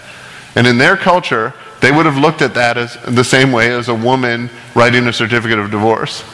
And 0.54 0.66
in 0.66 0.78
their 0.78 0.96
culture, 0.96 1.52
they 1.80 1.92
would 1.92 2.06
have 2.06 2.16
looked 2.16 2.42
at 2.42 2.54
that 2.54 2.76
as 2.76 2.96
the 3.02 3.22
same 3.22 3.52
way 3.52 3.70
as 3.70 3.88
a 3.88 3.94
woman 3.94 4.50
writing 4.74 5.06
a 5.06 5.12
certificate 5.12 5.58
of 5.58 5.70
divorce. 5.70 6.24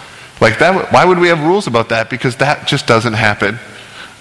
Like 0.41 0.59
that, 0.59 0.93
why 0.93 1.05
would 1.05 1.19
we 1.19 1.29
have 1.29 1.41
rules 1.41 1.67
about 1.67 1.89
that? 1.91 2.11
Because 2.11 2.37
that 2.37 2.67
just 2.67 2.87
doesn't 2.87 3.15
happen. 3.15 3.59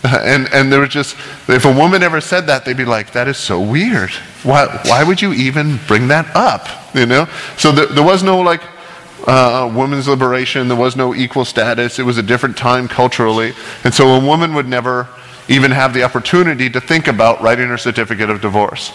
And, 0.06 0.50
and 0.54 0.70
there 0.70 0.82
was 0.82 0.90
just, 0.90 1.16
if 1.48 1.64
a 1.64 1.74
woman 1.74 2.04
ever 2.04 2.20
said 2.20 2.42
that, 2.48 2.66
they'd 2.66 2.76
be 2.76 2.84
like, 2.84 3.14
that 3.14 3.30
is 3.30 3.38
so 3.38 3.62
weird. 3.62 4.10
Why, 4.44 4.66
why 4.84 5.02
would 5.02 5.22
you 5.22 5.32
even 5.32 5.80
bring 5.88 6.10
that 6.10 6.36
up? 6.36 6.68
You 6.94 7.06
know? 7.06 7.26
So 7.56 7.72
there, 7.72 7.86
there 7.86 8.04
was 8.04 8.22
no 8.22 8.42
like, 8.42 8.62
uh, 9.26 9.72
women's 9.74 10.08
liberation. 10.08 10.68
There 10.68 10.78
was 10.78 10.96
no 10.96 11.16
equal 11.16 11.46
status. 11.46 12.00
It 12.00 12.04
was 12.04 12.18
a 12.18 12.24
different 12.24 12.58
time 12.58 12.88
culturally. 12.88 13.54
And 13.84 13.94
so 13.94 14.10
a 14.10 14.26
woman 14.26 14.54
would 14.54 14.68
never 14.68 15.08
even 15.48 15.72
have 15.72 15.94
the 15.94 16.04
opportunity 16.04 16.70
to 16.70 16.80
think 16.80 17.08
about 17.08 17.42
writing 17.42 17.68
her 17.68 17.78
certificate 17.78 18.30
of 18.30 18.42
divorce. 18.42 18.92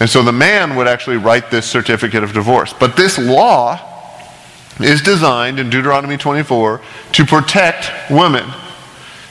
And 0.00 0.08
so 0.08 0.22
the 0.22 0.32
man 0.32 0.76
would 0.76 0.88
actually 0.88 1.16
write 1.16 1.50
this 1.50 1.66
certificate 1.66 2.24
of 2.24 2.32
divorce. 2.32 2.72
But 2.72 2.96
this 2.96 3.18
law 3.18 3.80
is 4.80 5.02
designed 5.02 5.58
in 5.58 5.70
Deuteronomy 5.70 6.16
24 6.16 6.80
to 7.12 7.24
protect 7.24 7.90
women. 8.10 8.48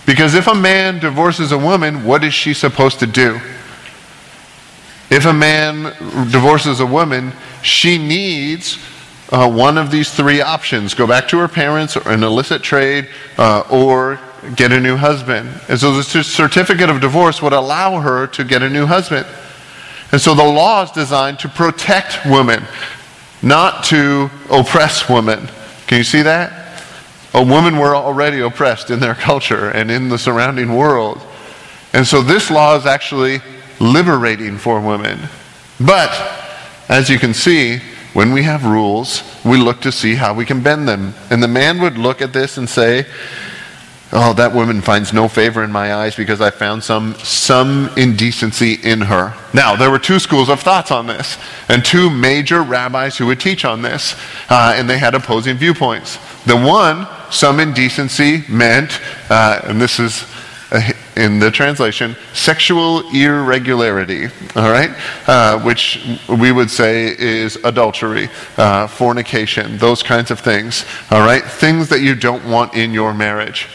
Because 0.05 0.34
if 0.34 0.48
a 0.48 0.55
man 0.55 1.00
divorces 1.00 1.51
a 1.51 1.58
woman, 1.58 2.03
what 2.05 2.24
is 2.24 2.34
she 2.34 2.53
supposed 2.53 3.00
to 3.00 3.08
do? 3.08 3.39
If 5.10 5.25
a 5.25 5.34
man 5.34 5.84
divorces 6.31 6.79
a 6.79 6.86
woman, 6.86 7.34
she 7.62 7.98
needs 7.98 8.77
uh, 9.31 9.50
one 9.50 9.77
of 9.77 9.91
these 9.91 10.13
three 10.13 10.41
options 10.41 10.93
go 10.93 11.07
back 11.07 11.27
to 11.29 11.38
her 11.38 11.47
parents, 11.47 11.95
or 11.95 12.11
an 12.11 12.23
illicit 12.23 12.61
trade, 12.61 13.07
uh, 13.38 13.63
or 13.71 14.19
get 14.55 14.71
a 14.71 14.79
new 14.79 14.97
husband. 14.97 15.50
And 15.69 15.79
so 15.79 15.93
the 15.93 16.03
certificate 16.03 16.89
of 16.89 17.00
divorce 17.00 17.41
would 17.41 17.53
allow 17.53 18.00
her 18.00 18.27
to 18.27 18.43
get 18.43 18.61
a 18.61 18.69
new 18.69 18.85
husband. 18.85 19.25
And 20.11 20.19
so 20.19 20.35
the 20.35 20.43
law 20.43 20.83
is 20.83 20.91
designed 20.91 21.39
to 21.39 21.50
protect 21.50 22.25
women, 22.25 22.63
not 23.41 23.85
to 23.85 24.29
oppress 24.50 25.07
women. 25.07 25.47
Can 25.88 26.00
you 26.00 26.03
see 26.03 26.21
that? 26.23 26.83
A 27.33 27.41
women 27.41 27.77
were 27.77 27.95
already 27.95 28.41
oppressed 28.41 28.89
in 28.89 29.00
their 29.00 29.15
culture 29.15 29.69
and 29.69 29.89
in 29.89 30.09
the 30.09 30.17
surrounding 30.17 30.75
world. 30.75 31.21
And 31.93 32.05
so 32.05 32.21
this 32.21 32.51
law 32.51 32.75
is 32.75 32.85
actually 32.85 33.39
liberating 33.79 34.57
for 34.57 34.81
women. 34.81 35.19
But, 35.79 36.11
as 36.89 37.09
you 37.09 37.17
can 37.17 37.33
see, 37.33 37.79
when 38.13 38.34
we 38.34 38.44
have 38.44 38.65
rules, 38.65 39.24
we 39.46 39.58
look 39.58 39.82
to 39.82 39.91
see 39.91 40.15
how 40.15 40.34
we 40.34 40.46
can 40.46 40.62
bend 40.62 40.88
them. 40.88 41.13
And 41.30 41.41
the 41.41 41.48
man 41.48 41.82
would 41.82 41.98
look 41.98 42.22
at 42.22 42.34
this 42.34 42.58
and 42.58 42.70
say, 42.70 43.06
Oh, 44.13 44.34
that 44.34 44.53
woman 44.53 44.82
finds 44.82 45.13
no 45.13 45.30
favor 45.30 45.63
in 45.63 45.72
my 45.72 45.94
eyes 45.96 46.18
because 46.18 46.41
I 46.41 46.50
found 46.50 46.84
some, 46.84 47.13
some 47.15 47.89
indecency 47.96 48.74
in 48.74 49.00
her. 49.00 49.34
Now, 49.53 49.77
there 49.77 49.89
were 49.89 50.00
two 50.00 50.20
schools 50.20 50.50
of 50.50 50.60
thoughts 50.60 50.91
on 50.91 51.08
this, 51.08 51.38
and 51.70 51.84
two 51.86 52.10
major 52.10 52.62
rabbis 52.62 53.18
who 53.18 53.27
would 53.27 53.39
teach 53.39 53.63
on 53.63 53.82
this, 53.82 54.15
uh, 54.50 54.74
and 54.75 54.89
they 54.89 54.98
had 54.98 55.15
opposing 55.15 55.56
viewpoints. 55.56 56.18
The 56.44 56.58
one, 56.58 57.08
some 57.32 57.62
indecency 57.62 58.44
meant, 58.50 59.00
uh, 59.30 59.62
and 59.63 59.80
this 59.80 59.98
is 59.98 60.25
in 61.15 61.39
the 61.39 61.51
translation, 61.51 62.15
sexual 62.34 63.01
irregularity, 63.13 64.25
all 64.56 64.72
right, 64.72 64.91
uh, 65.27 65.60
which 65.62 66.20
we 66.30 66.51
would 66.51 66.70
say 66.70 67.15
is 67.18 67.58
adultery, 67.63 68.30
uh, 68.58 68.88
fornication, 68.88 69.77
those 69.77 70.01
kinds 70.01 70.32
of 70.32 70.39
things, 70.39 70.86
all 71.10 71.22
right, 71.22 71.44
things 71.44 71.89
that 71.89 72.01
you 72.01 72.15
don't 72.15 72.44
want 72.46 72.74
in 72.74 72.94
your 72.94 73.13
marriage. 73.13 73.68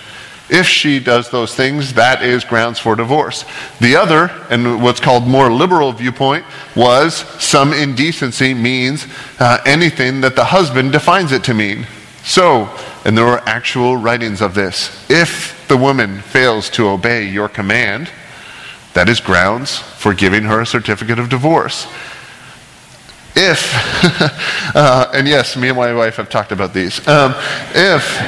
If 0.48 0.66
she 0.66 1.00
does 1.00 1.28
those 1.30 1.54
things, 1.54 1.94
that 1.94 2.22
is 2.22 2.44
grounds 2.44 2.78
for 2.78 2.94
divorce. 2.94 3.44
The 3.80 3.96
other, 3.96 4.30
and 4.48 4.80
what's 4.80 5.00
called 5.00 5.26
more 5.26 5.50
liberal 5.52 5.92
viewpoint, 5.92 6.44
was 6.76 7.16
some 7.42 7.72
indecency 7.72 8.54
means 8.54 9.08
uh, 9.40 9.58
anything 9.66 10.20
that 10.20 10.36
the 10.36 10.44
husband 10.44 10.92
defines 10.92 11.32
it 11.32 11.42
to 11.44 11.54
mean. 11.54 11.86
So, 12.22 12.70
and 13.04 13.18
there 13.18 13.26
are 13.26 13.42
actual 13.46 13.96
writings 13.96 14.40
of 14.40 14.54
this. 14.54 15.10
If 15.10 15.55
the 15.68 15.76
woman 15.76 16.20
fails 16.20 16.70
to 16.70 16.88
obey 16.88 17.28
your 17.28 17.48
command, 17.48 18.10
that 18.94 19.08
is 19.08 19.20
grounds 19.20 19.78
for 19.78 20.14
giving 20.14 20.44
her 20.44 20.62
a 20.62 20.66
certificate 20.66 21.18
of 21.18 21.28
divorce. 21.28 21.86
If, 23.34 23.74
uh, 24.74 25.10
and 25.12 25.28
yes, 25.28 25.56
me 25.56 25.68
and 25.68 25.76
my 25.76 25.92
wife 25.92 26.16
have 26.16 26.30
talked 26.30 26.52
about 26.52 26.72
these. 26.72 27.06
Um, 27.06 27.34
if, 27.74 28.18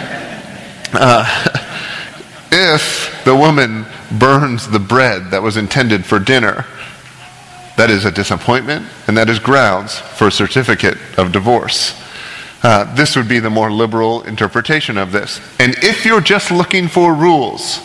uh, 0.92 1.24
if 2.52 3.24
the 3.24 3.34
woman 3.34 3.86
burns 4.18 4.68
the 4.68 4.78
bread 4.78 5.30
that 5.30 5.42
was 5.42 5.56
intended 5.56 6.04
for 6.04 6.18
dinner, 6.18 6.66
that 7.78 7.88
is 7.88 8.04
a 8.04 8.10
disappointment, 8.10 8.86
and 9.06 9.16
that 9.16 9.30
is 9.30 9.38
grounds 9.38 9.98
for 9.98 10.26
a 10.26 10.32
certificate 10.32 10.98
of 11.16 11.32
divorce. 11.32 11.94
Uh, 12.62 12.92
this 12.94 13.14
would 13.14 13.28
be 13.28 13.38
the 13.38 13.50
more 13.50 13.70
liberal 13.70 14.22
interpretation 14.22 14.98
of 14.98 15.12
this. 15.12 15.40
And 15.60 15.76
if 15.82 16.04
you're 16.04 16.20
just 16.20 16.50
looking 16.50 16.88
for 16.88 17.14
rules, 17.14 17.80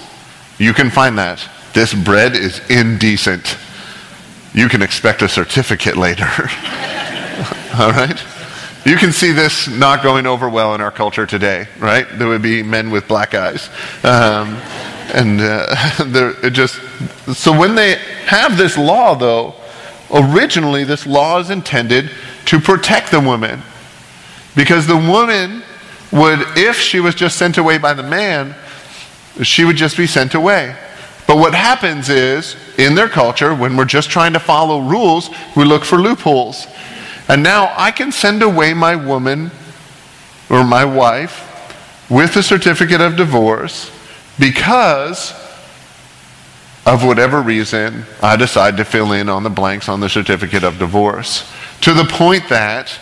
you 0.58 0.74
can 0.74 0.90
find 0.90 1.18
that. 1.20 1.48
This 1.74 1.94
bread 1.94 2.36
is 2.36 2.60
indecent. 2.70 3.58
You 4.54 4.70
can 4.70 4.82
expect 4.82 5.22
a 5.22 5.30
certificate 5.30 5.98
later. 5.98 6.26
All 7.78 7.92
right? 7.92 8.24
You 8.86 8.98
can 8.98 9.12
see 9.12 9.32
this 9.32 9.68
not 9.68 10.04
going 10.04 10.28
over 10.28 10.50
well 10.50 10.76
in 10.76 10.82
our 10.82 10.92
culture 10.92 11.26
today, 11.26 11.68
right? 11.80 12.06
There 12.12 12.28
would 12.28 12.42
be 12.42 12.64
men 12.64 12.92
with 12.92 13.08
black 13.08 13.34
eyes. 13.34 13.70
Um, 14.04 14.58
and 15.14 15.40
uh, 15.40 15.68
it 16.44 16.52
just, 16.52 16.80
so 17.34 17.58
when 17.58 17.76
they 17.76 17.96
have 18.26 18.58
this 18.58 18.78
law, 18.78 19.16
though, 19.16 19.56
originally 20.12 20.84
this 20.84 21.08
law 21.08 21.40
is 21.40 21.50
intended 21.50 22.12
to 22.46 22.60
protect 22.60 23.12
the 23.12 23.20
woman. 23.20 23.62
Because 24.56 24.88
the 24.88 24.98
woman 24.98 25.64
would, 26.12 26.40
if 26.58 26.78
she 26.78 27.00
was 27.00 27.16
just 27.16 27.38
sent 27.38 27.58
away 27.58 27.78
by 27.78 27.94
the 27.94 28.04
man, 28.04 28.56
she 29.42 29.66
would 29.66 29.76
just 29.76 29.98
be 29.98 30.06
sent 30.06 30.36
away. 30.36 30.76
But 31.26 31.38
what 31.38 31.56
happens 31.56 32.10
is, 32.10 32.56
in 32.78 32.96
their 32.96 33.08
culture, 33.08 33.56
when 33.56 33.76
we're 33.78 33.86
just 33.86 34.10
trying 34.10 34.34
to 34.34 34.40
follow 34.40 34.80
rules, 34.82 35.30
we 35.56 35.64
look 35.64 35.84
for 35.84 35.98
loopholes. 35.98 36.68
And 37.28 37.42
now 37.42 37.74
I 37.78 37.92
can 37.92 38.12
send 38.12 38.44
away 38.44 38.74
my 38.74 38.96
woman 38.96 39.50
or 40.50 40.64
my 40.64 40.86
wife 40.86 41.50
with 42.10 42.36
a 42.36 42.44
certificate 42.44 43.02
of 43.02 43.16
divorce 43.16 43.90
because 44.38 45.34
of 46.86 47.06
whatever 47.06 47.42
reason 47.42 48.04
I 48.22 48.36
decide 48.36 48.78
to 48.78 48.86
fill 48.86 49.14
in 49.14 49.30
on 49.30 49.44
the 49.44 49.50
blanks 49.50 49.88
on 49.88 50.02
the 50.02 50.10
certificate 50.10 50.64
of 50.64 50.78
divorce. 50.78 51.50
To 51.82 51.94
the 51.94 52.04
point 52.04 52.50
that 52.50 53.00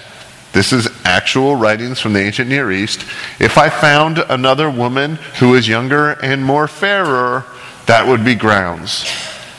this 0.53 0.73
is 0.73 0.89
actual 1.05 1.55
writings 1.55 1.99
from 1.99 2.13
the 2.13 2.19
ancient 2.19 2.49
Near 2.49 2.71
East. 2.71 3.01
If 3.39 3.57
I 3.57 3.69
found 3.69 4.17
another 4.17 4.69
woman 4.69 5.15
who 5.39 5.55
is 5.55 5.67
younger 5.67 6.11
and 6.11 6.43
more 6.43 6.67
fairer, 6.67 7.45
that 7.85 8.07
would 8.07 8.25
be 8.25 8.35
grounds 8.35 9.09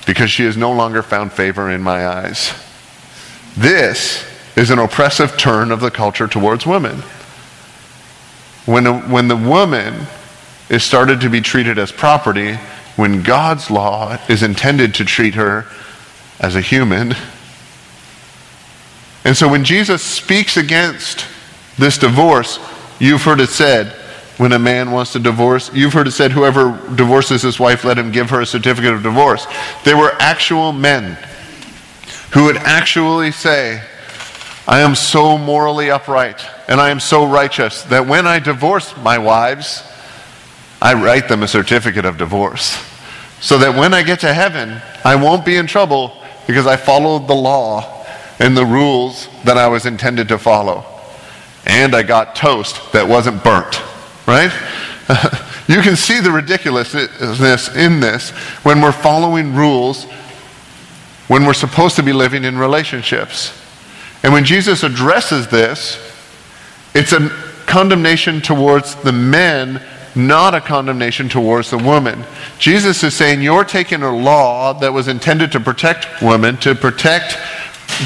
because 0.06 0.30
she 0.30 0.44
has 0.44 0.56
no 0.56 0.72
longer 0.72 1.02
found 1.02 1.32
favor 1.32 1.70
in 1.70 1.80
my 1.80 2.06
eyes. 2.06 2.52
This 3.56 4.25
is 4.56 4.70
an 4.70 4.78
oppressive 4.78 5.37
turn 5.37 5.70
of 5.70 5.80
the 5.80 5.90
culture 5.90 6.28
towards 6.28 6.66
women. 6.66 6.99
When, 8.66 9.11
when 9.11 9.28
the 9.28 9.37
woman 9.37 10.06
is 10.68 10.84
started 10.84 11.20
to 11.22 11.30
be 11.30 11.40
treated 11.40 11.78
as 11.78 11.90
property, 11.90 12.54
when 12.96 13.22
God's 13.22 13.70
law 13.70 14.18
is 14.28 14.42
intended 14.42 14.94
to 14.94 15.04
treat 15.04 15.34
her 15.34 15.66
as 16.40 16.56
a 16.56 16.61
human. 16.61 17.14
And 19.24 19.36
so 19.36 19.48
when 19.48 19.64
Jesus 19.64 20.02
speaks 20.02 20.56
against 20.56 21.26
this 21.78 21.98
divorce, 21.98 22.58
you've 22.98 23.22
heard 23.22 23.40
it 23.40 23.48
said, 23.48 23.94
when 24.38 24.52
a 24.52 24.58
man 24.58 24.90
wants 24.90 25.12
to 25.12 25.18
divorce, 25.18 25.72
you've 25.72 25.92
heard 25.92 26.08
it 26.08 26.12
said, 26.12 26.32
whoever 26.32 26.72
divorces 26.96 27.42
his 27.42 27.60
wife, 27.60 27.84
let 27.84 27.98
him 27.98 28.10
give 28.10 28.30
her 28.30 28.40
a 28.40 28.46
certificate 28.46 28.92
of 28.92 29.02
divorce. 29.02 29.46
There 29.84 29.96
were 29.96 30.12
actual 30.18 30.72
men 30.72 31.16
who 32.32 32.44
would 32.44 32.56
actually 32.56 33.30
say, 33.30 33.82
I 34.66 34.80
am 34.80 34.94
so 34.94 35.36
morally 35.36 35.90
upright 35.90 36.44
and 36.68 36.80
I 36.80 36.90
am 36.90 36.98
so 36.98 37.26
righteous 37.26 37.82
that 37.84 38.06
when 38.06 38.26
I 38.26 38.38
divorce 38.38 38.96
my 38.96 39.18
wives, 39.18 39.82
I 40.80 40.94
write 40.94 41.28
them 41.28 41.42
a 41.42 41.48
certificate 41.48 42.04
of 42.04 42.16
divorce. 42.16 42.82
So 43.40 43.58
that 43.58 43.76
when 43.76 43.92
I 43.92 44.02
get 44.02 44.20
to 44.20 44.32
heaven, 44.32 44.80
I 45.04 45.16
won't 45.16 45.44
be 45.44 45.56
in 45.56 45.66
trouble 45.66 46.12
because 46.46 46.66
I 46.66 46.76
followed 46.76 47.28
the 47.28 47.34
law 47.34 47.91
and 48.42 48.56
the 48.56 48.66
rules 48.66 49.28
that 49.44 49.56
I 49.56 49.68
was 49.68 49.87
intended 49.87 50.26
to 50.28 50.37
follow. 50.37 50.84
And 51.64 51.94
I 51.94 52.02
got 52.02 52.34
toast 52.34 52.92
that 52.92 53.06
wasn't 53.06 53.44
burnt, 53.44 53.80
right? 54.26 54.50
you 55.68 55.80
can 55.80 55.94
see 55.94 56.18
the 56.18 56.32
ridiculousness 56.32 57.68
in 57.76 58.00
this 58.00 58.30
when 58.64 58.80
we're 58.80 58.90
following 58.90 59.54
rules 59.54 60.06
when 61.28 61.46
we're 61.46 61.54
supposed 61.54 61.94
to 61.96 62.02
be 62.02 62.12
living 62.12 62.42
in 62.42 62.58
relationships. 62.58 63.56
And 64.25 64.32
when 64.32 64.44
Jesus 64.44 64.82
addresses 64.82 65.46
this, 65.46 65.96
it's 66.94 67.12
a 67.12 67.28
condemnation 67.66 68.40
towards 68.40 68.96
the 68.96 69.12
men, 69.12 69.80
not 70.16 70.52
a 70.52 70.61
condemnation 70.61 71.28
towards 71.28 71.70
the 71.70 71.78
woman. 71.78 72.25
Jesus 72.58 73.04
is 73.04 73.14
saying, 73.14 73.40
You're 73.40 73.64
taking 73.64 74.02
a 74.02 74.14
law 74.14 74.72
that 74.75 74.92
was 74.92 75.06
intended 75.06 75.52
to 75.52 75.61
protect 75.61 76.20
women, 76.20 76.56
to 76.58 76.75
protect 76.75 77.38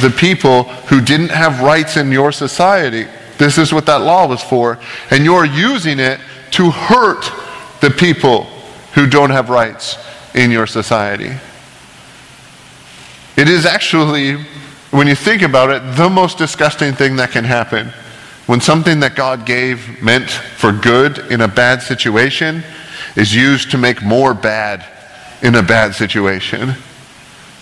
the 0.00 0.10
people 0.10 0.64
who 0.88 1.00
didn't 1.00 1.30
have 1.30 1.60
rights 1.60 1.96
in 1.96 2.12
your 2.12 2.32
society. 2.32 3.06
This 3.38 3.58
is 3.58 3.72
what 3.72 3.86
that 3.86 4.00
law 4.00 4.26
was 4.26 4.42
for. 4.42 4.78
And 5.10 5.24
you're 5.24 5.44
using 5.44 5.98
it 5.98 6.20
to 6.52 6.70
hurt 6.70 7.24
the 7.80 7.90
people 7.90 8.44
who 8.94 9.06
don't 9.06 9.30
have 9.30 9.50
rights 9.50 9.98
in 10.34 10.50
your 10.50 10.66
society. 10.66 11.32
It 13.36 13.48
is 13.48 13.66
actually 13.66 14.38
when 14.90 15.06
you 15.06 15.14
think 15.14 15.42
about 15.42 15.70
it, 15.70 15.96
the 15.96 16.08
most 16.08 16.38
disgusting 16.38 16.94
thing 16.94 17.16
that 17.16 17.30
can 17.30 17.44
happen 17.44 17.88
when 18.46 18.60
something 18.60 19.00
that 19.00 19.16
God 19.16 19.44
gave 19.44 20.02
meant 20.02 20.30
for 20.30 20.72
good 20.72 21.18
in 21.30 21.40
a 21.40 21.48
bad 21.48 21.82
situation 21.82 22.62
is 23.16 23.34
used 23.34 23.70
to 23.72 23.78
make 23.78 24.02
more 24.02 24.32
bad 24.32 24.86
in 25.42 25.54
a 25.56 25.62
bad 25.62 25.94
situation. 25.94 26.74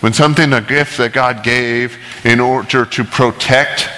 When 0.01 0.13
something, 0.13 0.53
a 0.53 0.61
gift 0.61 0.97
that 0.97 1.13
God 1.13 1.43
gave 1.43 1.97
in 2.23 2.39
order 2.39 2.85
to 2.85 3.03
protect 3.03 3.89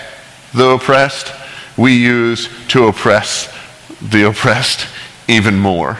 the 0.53 0.69
oppressed, 0.69 1.33
we 1.77 1.95
use 1.95 2.49
to 2.69 2.87
oppress 2.87 3.53
the 4.01 4.27
oppressed 4.27 4.87
even 5.27 5.57
more. 5.57 5.97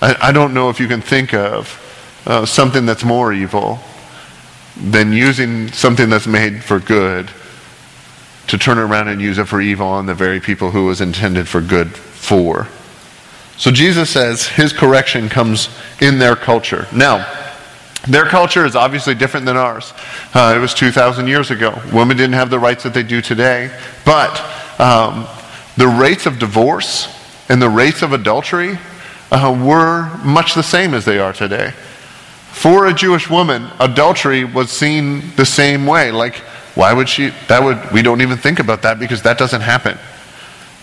I, 0.00 0.16
I 0.28 0.32
don't 0.32 0.54
know 0.54 0.70
if 0.70 0.80
you 0.80 0.88
can 0.88 1.00
think 1.00 1.34
of 1.34 1.78
uh, 2.26 2.46
something 2.46 2.86
that's 2.86 3.04
more 3.04 3.32
evil 3.32 3.80
than 4.76 5.12
using 5.12 5.70
something 5.72 6.08
that's 6.08 6.26
made 6.26 6.62
for 6.62 6.78
good 6.78 7.30
to 8.48 8.58
turn 8.58 8.78
around 8.78 9.08
and 9.08 9.20
use 9.20 9.38
it 9.38 9.46
for 9.46 9.60
evil 9.60 9.86
on 9.86 10.06
the 10.06 10.14
very 10.14 10.40
people 10.40 10.70
who 10.70 10.86
was 10.86 11.00
intended 11.00 11.48
for 11.48 11.60
good 11.60 11.94
for. 11.94 12.68
So 13.56 13.70
Jesus 13.70 14.10
says 14.10 14.46
his 14.46 14.72
correction 14.72 15.28
comes 15.28 15.68
in 16.00 16.18
their 16.18 16.36
culture. 16.36 16.86
Now, 16.92 17.26
their 18.08 18.24
culture 18.26 18.64
is 18.64 18.74
obviously 18.74 19.14
different 19.14 19.46
than 19.46 19.56
ours. 19.56 19.92
Uh, 20.34 20.54
it 20.56 20.60
was 20.60 20.74
2,000 20.74 21.28
years 21.28 21.50
ago. 21.50 21.80
Women 21.92 22.16
didn't 22.16 22.34
have 22.34 22.50
the 22.50 22.58
rights 22.58 22.82
that 22.82 22.94
they 22.94 23.02
do 23.02 23.20
today. 23.22 23.70
But 24.04 24.40
um, 24.80 25.26
the 25.76 25.86
rates 25.86 26.26
of 26.26 26.38
divorce 26.38 27.08
and 27.48 27.62
the 27.62 27.68
rates 27.68 28.02
of 28.02 28.12
adultery 28.12 28.78
uh, 29.30 29.58
were 29.64 30.10
much 30.24 30.54
the 30.54 30.62
same 30.62 30.94
as 30.94 31.04
they 31.04 31.18
are 31.18 31.32
today. 31.32 31.72
For 32.50 32.86
a 32.86 32.92
Jewish 32.92 33.30
woman, 33.30 33.70
adultery 33.78 34.44
was 34.44 34.70
seen 34.70 35.22
the 35.36 35.46
same 35.46 35.86
way. 35.86 36.10
Like, 36.10 36.36
why 36.74 36.92
would 36.92 37.08
she? 37.08 37.32
That 37.48 37.62
would, 37.62 37.92
we 37.92 38.02
don't 38.02 38.20
even 38.20 38.36
think 38.36 38.58
about 38.58 38.82
that 38.82 38.98
because 38.98 39.22
that 39.22 39.38
doesn't 39.38 39.62
happen. 39.62 39.96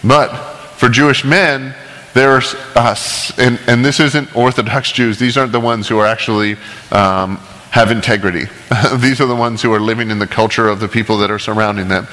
But 0.04 0.30
for 0.78 0.90
Jewish 0.90 1.24
men, 1.24 1.76
there's, 2.14 2.56
us, 2.76 3.38
and, 3.38 3.60
and 3.68 3.86
this 3.86 4.00
isn't 4.00 4.36
Orthodox 4.36 4.92
Jews, 4.92 5.20
these 5.20 5.38
aren't 5.38 5.52
the 5.52 5.60
ones 5.60 5.88
who 5.88 6.00
are 6.00 6.08
actually 6.08 6.58
um, 6.92 7.38
have 7.72 7.92
integrity. 7.92 8.46
these 8.96 9.22
are 9.22 9.28
the 9.28 9.36
ones 9.36 9.62
who 9.62 9.72
are 9.74 9.80
living 9.80 10.10
in 10.10 10.20
the 10.20 10.28
culture 10.28 10.68
of 10.68 10.80
the 10.80 10.88
people 10.88 11.18
that 11.20 11.30
are 11.30 11.40
surrounding 11.40 11.88
them. 11.88 12.08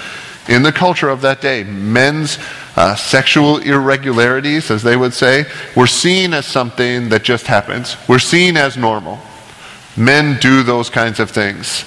In 0.48 0.62
the 0.62 0.72
culture 0.72 1.08
of 1.08 1.22
that 1.22 1.40
day, 1.40 1.64
men's 1.64 2.38
uh, 2.76 2.94
sexual 2.94 3.58
irregularities, 3.58 4.70
as 4.70 4.82
they 4.82 4.96
would 4.96 5.12
say, 5.12 5.44
were 5.74 5.88
seen 5.88 6.34
as 6.34 6.46
something 6.46 7.08
that 7.08 7.24
just 7.24 7.46
happens. 7.46 7.96
We're 8.08 8.20
seen 8.20 8.56
as 8.56 8.76
normal. 8.76 9.18
Men 9.96 10.38
do 10.38 10.62
those 10.62 10.88
kinds 10.90 11.18
of 11.18 11.30
things. 11.30 11.84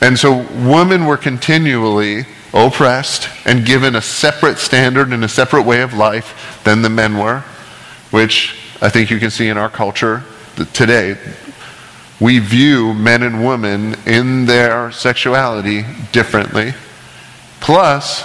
And 0.00 0.18
so 0.18 0.38
women 0.68 1.06
were 1.06 1.16
continually 1.16 2.24
oppressed 2.54 3.28
and 3.44 3.66
given 3.66 3.96
a 3.96 4.00
separate 4.00 4.58
standard 4.58 5.12
and 5.12 5.24
a 5.24 5.28
separate 5.28 5.64
way 5.64 5.82
of 5.82 5.92
life 5.92 6.62
than 6.64 6.82
the 6.82 6.88
men 6.88 7.18
were, 7.18 7.40
which 8.10 8.56
I 8.80 8.88
think 8.88 9.10
you 9.10 9.18
can 9.18 9.30
see 9.30 9.48
in 9.48 9.58
our 9.58 9.68
culture 9.68 10.22
today. 10.72 11.18
We 12.20 12.38
view 12.38 12.94
men 12.94 13.24
and 13.24 13.44
women 13.44 13.96
in 14.06 14.46
their 14.46 14.92
sexuality 14.92 15.84
differently. 16.12 16.72
Plus, 17.60 18.24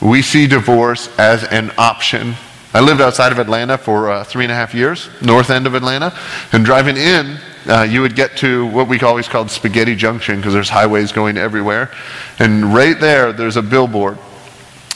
we 0.00 0.20
see 0.20 0.46
divorce 0.46 1.08
as 1.18 1.44
an 1.44 1.72
option. 1.78 2.34
I 2.74 2.80
lived 2.80 3.00
outside 3.00 3.32
of 3.32 3.38
Atlanta 3.38 3.78
for 3.78 4.10
uh, 4.10 4.24
three 4.24 4.44
and 4.44 4.52
a 4.52 4.54
half 4.54 4.74
years, 4.74 5.08
north 5.22 5.50
end 5.50 5.66
of 5.66 5.74
Atlanta, 5.74 6.16
and 6.52 6.64
driving 6.64 6.96
in, 6.96 7.38
uh, 7.66 7.82
you 7.82 8.00
would 8.00 8.16
get 8.16 8.36
to 8.38 8.66
what 8.66 8.88
we 8.88 8.98
always 9.00 9.28
called 9.28 9.50
Spaghetti 9.50 9.94
Junction 9.94 10.36
because 10.36 10.54
there's 10.54 10.68
highways 10.68 11.12
going 11.12 11.36
everywhere. 11.36 11.90
And 12.38 12.72
right 12.74 12.98
there, 12.98 13.32
there's 13.32 13.56
a 13.56 13.62
billboard. 13.62 14.18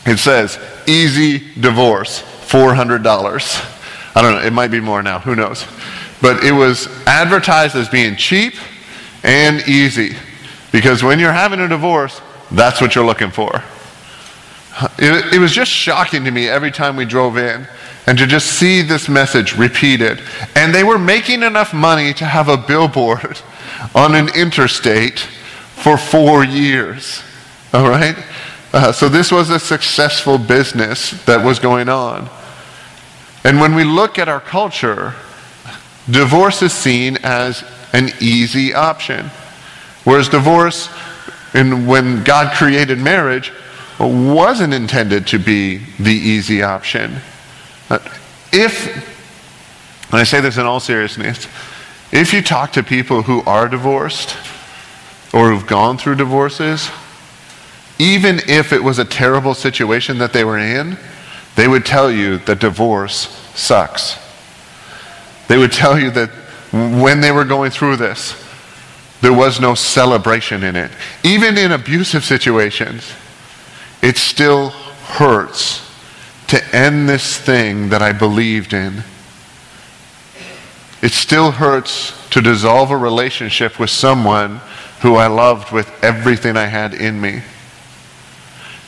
It 0.07 0.19
says, 0.19 0.59
Easy 0.87 1.53
Divorce, 1.61 2.23
$400. 2.23 4.17
I 4.17 4.23
don't 4.23 4.35
know, 4.35 4.47
it 4.47 4.53
might 4.53 4.71
be 4.71 4.81
more 4.81 5.03
now, 5.03 5.19
who 5.19 5.35
knows. 5.35 5.67
But 6.21 6.45
it 6.45 6.53
was 6.53 6.87
advertised 7.07 7.77
as 7.77 7.89
being 7.89 8.17
cheap 8.17 8.55
and 9.23 9.67
easy 9.69 10.17
because 10.73 11.03
when 11.03 11.19
you're 11.19 11.33
having 11.33 11.61
a 11.61 11.69
divorce, 11.69 12.21
that's 12.51 12.81
what 12.81 12.95
you're 12.95 13.07
looking 13.07 13.31
for. 13.31 13.63
It, 14.99 15.35
it, 15.35 15.39
was 15.39 15.53
just 15.53 15.71
shocking 15.71 16.25
to 16.25 16.31
me 16.33 16.49
every 16.49 16.73
time 16.73 16.97
we 16.97 17.05
drove 17.05 17.37
in 17.37 17.69
and 18.07 18.19
to 18.19 18.27
just 18.27 18.47
see 18.47 18.83
this 18.83 19.09
message 19.09 19.57
repeated. 19.57 20.21
And 20.55 20.75
they 20.75 20.85
were 20.85 20.99
making 20.99 21.43
enough 21.43 21.73
money 21.73 22.13
to 22.15 22.25
have 22.25 22.49
a 22.49 22.57
billboard 22.57 23.41
on 23.95 24.15
an 24.15 24.29
interstate 24.35 25.21
for 25.21 25.97
four 25.97 26.45
years. 26.45 27.23
All 27.73 27.89
right? 27.89 28.17
Uh, 28.73 28.93
so 28.93 29.09
this 29.09 29.31
was 29.31 29.51
a 29.51 29.59
successful 29.59 30.37
business 30.37 31.13
that 31.25 31.45
was 31.45 31.59
going 31.59 31.89
on. 31.89 32.29
And 33.45 33.61
when 33.61 33.75
we 33.75 33.85
look 33.85 34.19
at 34.19 34.29
our 34.29 34.41
culture, 34.41 35.15
divorce 36.11 36.63
is 36.63 36.73
seen 36.73 37.19
as 37.23 37.65
an 37.93 38.11
easy 38.21 38.75
option. 38.75 39.27
Whereas 40.05 40.29
divorce, 40.29 40.89
and 41.55 41.87
when 41.87 42.25
God 42.25 42.55
created 42.55 42.99
marriage, 42.99 43.53
wasn't 43.99 44.75
intended 44.75 45.27
to 45.29 45.39
be 45.39 45.79
the 45.99 46.13
easy 46.13 46.63
option. 46.63 47.21
Uh, 47.95 47.99
if, 48.53 48.87
and 50.11 50.21
I 50.21 50.25
say 50.25 50.41
this 50.41 50.57
in 50.57 50.67
all 50.67 50.81
seriousness, 50.81 51.47
if 52.11 52.33
you 52.33 52.43
talk 52.43 52.73
to 52.73 52.83
people 52.83 53.23
who 53.23 53.43
are 53.43 53.69
divorced 53.69 54.37
or 55.33 55.51
who've 55.51 55.67
gone 55.67 55.97
through 55.97 56.17
divorces, 56.17 56.91
even 58.01 58.41
if 58.49 58.73
it 58.73 58.83
was 58.83 58.99
a 58.99 59.05
terrible 59.05 59.55
situation 59.55 60.19
that 60.19 60.33
they 60.33 60.45
were 60.45 60.59
in, 60.59 60.99
they 61.55 61.69
would 61.69 61.87
tell 61.87 62.11
you 62.11 62.39
that 62.39 62.59
divorce 62.59 63.29
sucks. 63.55 64.19
They 65.47 65.57
would 65.57 65.73
tell 65.73 65.97
you 65.99 66.11
that 66.11 66.31
when 66.73 67.21
they 67.21 67.31
were 67.31 67.45
going 67.45 67.71
through 67.71 67.97
this, 67.97 68.35
there 69.21 69.33
was 69.33 69.61
no 69.61 69.75
celebration 69.75 70.65
in 70.65 70.75
it. 70.75 70.91
Even 71.23 71.57
in 71.57 71.71
abusive 71.71 72.25
situations, 72.25 73.13
it 74.03 74.17
still 74.17 74.71
hurts 74.71 75.85
to 76.49 76.77
end 76.77 77.09
this 77.09 77.37
thing 77.37 77.89
that 77.89 78.03
I 78.03 78.13
believed 78.13 78.73
in. 78.73 79.03
It 81.03 81.13
still 81.13 81.51
hurts 81.51 82.13
to 82.31 82.41
dissolve 82.41 82.91
a 82.91 82.97
relationship 82.97 83.79
with 83.79 83.91
someone 83.91 84.61
who 85.01 85.17
I 85.17 85.27
loved 85.27 85.71
with 85.71 85.93
everything 86.03 86.57
I 86.57 86.67
had 86.67 86.95
in 86.95 87.21
me. 87.21 87.43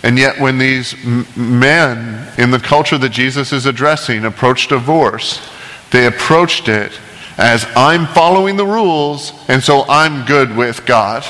And 0.02 0.18
yet, 0.18 0.40
when 0.40 0.58
these 0.58 0.94
m- 1.04 1.26
men 1.36 2.32
in 2.38 2.50
the 2.50 2.58
culture 2.58 2.96
that 2.96 3.10
Jesus 3.10 3.52
is 3.52 3.66
addressing 3.66 4.24
approached 4.24 4.70
divorce, 4.70 5.46
they 5.90 6.06
approached 6.06 6.68
it 6.68 6.92
as 7.38 7.66
I'm 7.76 8.06
following 8.06 8.56
the 8.56 8.66
rules, 8.66 9.32
and 9.48 9.62
so 9.62 9.84
I'm 9.88 10.24
good 10.24 10.56
with 10.56 10.86
God. 10.86 11.24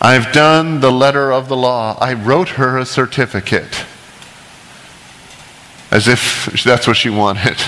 I've 0.00 0.32
done 0.32 0.80
the 0.80 0.92
letter 0.92 1.32
of 1.32 1.48
the 1.48 1.56
law. 1.56 1.96
I 2.00 2.12
wrote 2.12 2.50
her 2.50 2.78
a 2.78 2.86
certificate. 2.86 3.86
As 5.92 6.08
if 6.08 6.64
that's 6.64 6.86
what 6.86 6.96
she 6.96 7.10
wanted. 7.10 7.58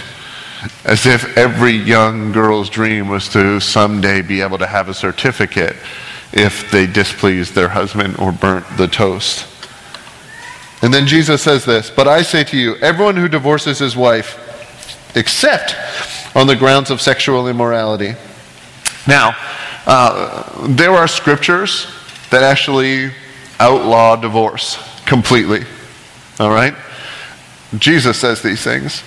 As 0.87 1.04
if 1.04 1.37
every 1.37 1.72
young 1.72 2.32
girl's 2.32 2.70
dream 2.70 3.08
was 3.08 3.28
to 3.28 3.60
someday 3.60 4.22
be 4.22 4.40
able 4.40 4.56
to 4.56 4.66
have 4.66 4.88
a 4.88 4.94
certificate 4.94 5.76
if 6.32 6.70
they 6.70 6.87
displeased 6.87 7.54
their 7.54 7.68
husband 7.68 8.16
or 8.18 8.32
burnt 8.32 8.64
the 8.78 8.88
toast. 8.88 9.46
And 10.80 10.92
then 10.92 11.06
Jesus 11.06 11.42
says 11.42 11.66
this 11.66 11.90
But 11.90 12.08
I 12.08 12.22
say 12.22 12.44
to 12.44 12.56
you, 12.56 12.76
everyone 12.76 13.16
who 13.16 13.28
divorces 13.28 13.78
his 13.78 13.94
wife, 13.94 14.40
except 15.14 15.76
on 16.34 16.46
the 16.46 16.56
grounds 16.56 16.90
of 16.90 17.02
sexual 17.02 17.46
immorality. 17.46 18.14
Now, 19.06 19.37
uh, 19.87 20.66
there 20.68 20.92
are 20.92 21.06
scriptures 21.06 21.87
that 22.30 22.42
actually 22.42 23.12
outlaw 23.60 24.16
divorce 24.16 24.78
completely. 25.04 25.64
All 26.40 26.50
right? 26.50 26.74
Jesus 27.79 28.18
says 28.18 28.42
these 28.42 28.62
things. 28.62 29.03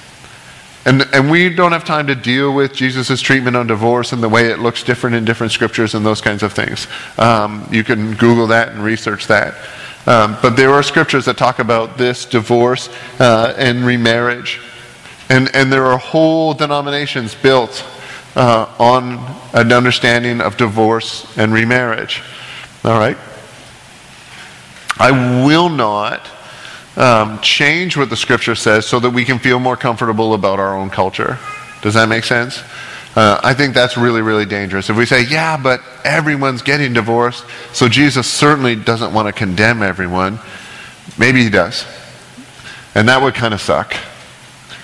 And, 0.86 1.06
and 1.14 1.30
we 1.30 1.54
don't 1.54 1.74
have 1.74 1.84
time 1.84 2.08
to 2.08 2.16
deal 2.16 2.54
with 2.54 2.74
Jesus' 2.74 3.20
treatment 3.20 3.58
on 3.58 3.68
divorce 3.68 4.14
and 4.14 4.24
the 4.24 4.30
way 4.30 4.52
it 4.52 4.60
looks 4.60 4.84
different 4.84 5.18
in 5.18 5.26
different 5.26 5.52
scriptures 5.52 5.96
and 5.96 6.06
those 6.06 6.22
kinds 6.22 6.44
of 6.44 6.54
things. 6.54 6.88
Um, 7.18 7.68
you 7.70 7.84
can 7.84 8.14
Google 8.16 8.48
that 8.48 8.70
and 8.70 8.82
research 8.82 9.28
that. 9.28 9.56
Um, 10.06 10.38
but 10.42 10.56
there 10.56 10.72
are 10.72 10.82
scriptures 10.84 11.26
that 11.26 11.36
talk 11.36 11.60
about 11.60 11.98
this 11.98 12.24
divorce 12.24 12.90
uh, 13.20 13.54
and 13.58 13.86
remarriage. 13.86 14.62
And, 15.30 15.54
and 15.54 15.74
there 15.74 15.86
are 15.88 15.98
whole 15.98 16.54
denominations 16.54 17.36
built 17.36 17.86
uh, 18.38 18.74
on 18.80 19.20
an 19.54 19.74
understanding 19.74 20.40
of 20.40 20.56
divorce 20.56 21.38
and 21.38 21.52
remarriage. 21.52 22.24
All 22.86 22.98
right? 22.98 23.18
I 24.98 25.44
will 25.46 25.68
not 25.68 26.26
um, 26.98 27.40
change 27.40 27.96
what 27.96 28.10
the 28.10 28.18
scripture 28.18 28.56
says 28.56 28.86
so 28.86 29.00
that 29.00 29.12
we 29.12 29.24
can 29.24 29.40
feel 29.40 29.60
more 29.60 29.78
comfortable 29.78 30.34
about 30.34 30.60
our 30.60 30.76
own 30.76 30.90
culture. 30.90 31.38
Does 31.82 31.94
that 31.94 32.10
make 32.10 32.24
sense? 32.24 32.62
Uh, 33.16 33.40
I 33.44 33.54
think 33.54 33.74
that's 33.74 33.98
really, 33.98 34.22
really 34.22 34.46
dangerous. 34.46 34.90
If 34.90 34.98
we 34.98 35.06
say, 35.06 35.24
yeah, 35.24 35.58
but 35.58 35.82
everyone's 36.04 36.62
getting 36.62 36.94
divorced, 36.94 37.46
so 37.74 37.88
Jesus 37.88 38.28
certainly 38.30 38.76
doesn't 38.76 39.14
want 39.14 39.28
to 39.28 39.34
condemn 39.34 39.82
everyone, 39.82 40.40
maybe 41.18 41.44
he 41.44 41.50
does. 41.50 41.86
And 42.94 43.08
that 43.10 43.22
would 43.22 43.36
kind 43.36 43.54
of 43.54 43.62
suck. 43.62 43.96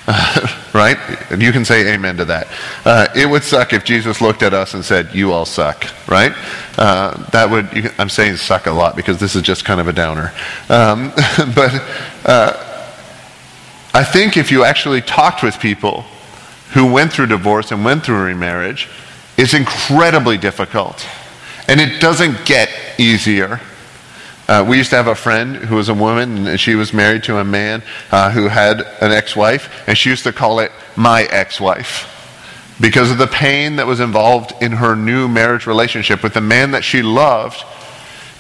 right? 0.74 0.98
And 1.32 1.42
you 1.42 1.52
can 1.52 1.64
say 1.64 1.94
amen 1.94 2.18
to 2.18 2.26
that. 2.26 2.48
Uh, 2.84 3.08
it 3.16 3.28
would 3.28 3.44
suck 3.44 3.74
if 3.74 3.84
Jesus 3.84 4.22
looked 4.22 4.44
at 4.44 4.54
us 4.54 4.74
and 4.74 4.84
said, 4.84 5.14
You 5.14 5.32
all 5.32 5.46
suck, 5.46 5.86
right? 6.08 6.34
Uh, 6.78 7.30
that 7.30 7.50
would, 7.50 7.72
you, 7.74 7.90
I'm 7.98 8.10
saying 8.10 8.38
suck 8.38 8.66
a 8.66 8.72
lot 8.72 8.96
because 8.96 9.20
this 9.20 9.36
is 9.36 9.44
just 9.44 9.66
kind 9.66 9.80
of 9.80 9.88
a 9.88 9.94
downer. 9.94 10.34
Um, 10.70 11.12
but 11.56 11.84
uh, 12.26 12.74
I 13.94 14.04
think 14.04 14.38
if 14.38 14.52
you 14.52 14.64
actually 14.64 15.02
talked 15.02 15.44
with 15.44 15.60
people 15.60 16.02
who 16.74 16.92
went 16.92 17.14
through 17.14 17.28
divorce 17.28 17.72
and 17.72 17.86
went 17.86 18.04
through 18.04 18.24
remarriage, 18.24 18.90
it's 19.38 19.54
incredibly 19.54 20.38
difficult. 20.38 21.06
And 21.68 21.80
it 21.80 22.02
doesn't 22.02 22.46
get 22.46 22.70
easier. 22.98 23.62
Uh, 24.48 24.66
we 24.68 24.78
used 24.78 24.90
to 24.90 24.96
have 24.98 25.08
a 25.08 25.16
friend 25.16 25.56
who 25.56 25.76
was 25.76 25.88
a 25.88 25.94
woman, 25.94 26.48
and 26.48 26.60
she 26.60 26.76
was 26.76 26.94
married 26.94 27.24
to 27.24 27.38
a 27.38 27.44
man 27.44 27.82
uh, 28.12 28.30
who 28.32 28.50
had 28.50 28.82
an 29.02 29.12
ex 29.12 29.36
wife, 29.36 29.88
and 29.88 29.98
she 29.98 30.10
used 30.10 30.24
to 30.24 30.34
call 30.34 30.60
it 30.60 30.72
my 30.96 31.24
ex 31.24 31.62
wife 31.62 32.10
because 32.82 33.12
of 33.12 33.18
the 33.18 33.28
pain 33.28 33.78
that 33.78 33.88
was 33.88 34.00
involved 34.00 34.54
in 34.62 34.74
her 34.74 34.96
new 34.96 35.28
marriage 35.28 35.66
relationship 35.66 36.22
with 36.24 36.34
the 36.34 36.42
man 36.42 36.72
that 36.72 36.84
she 36.84 37.02
loved 37.02 37.64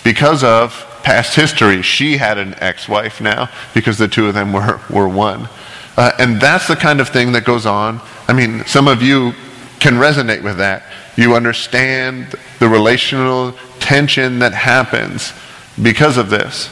because 0.04 0.44
of 0.44 0.86
past 1.04 1.36
history. 1.36 1.82
She 1.82 2.18
had 2.18 2.38
an 2.38 2.56
ex 2.60 2.89
wife 2.89 3.22
now 3.22 3.50
because 3.74 3.98
the 3.98 4.08
two 4.08 4.28
of 4.28 4.34
them 4.34 4.52
were, 4.52 4.82
were 4.89 5.08
one. 5.08 5.48
Uh, 5.96 6.12
and 6.20 6.42
that's 6.42 6.68
the 6.68 6.76
kind 6.76 7.00
of 7.00 7.10
thing 7.10 7.32
that 7.34 7.46
goes 7.46 7.66
on. 7.66 8.02
I 8.28 8.34
mean, 8.34 8.66
some 8.66 8.88
of 8.88 9.02
you 9.02 9.34
can 9.80 9.94
resonate 9.94 10.44
with 10.44 10.58
that. 10.58 10.84
You 11.16 11.36
understand 11.36 12.36
the 12.60 12.68
relational 12.68 13.54
tension 13.80 14.39
that 14.39 14.54
happens 14.54 15.32
because 15.81 16.17
of 16.17 16.29
this. 16.29 16.69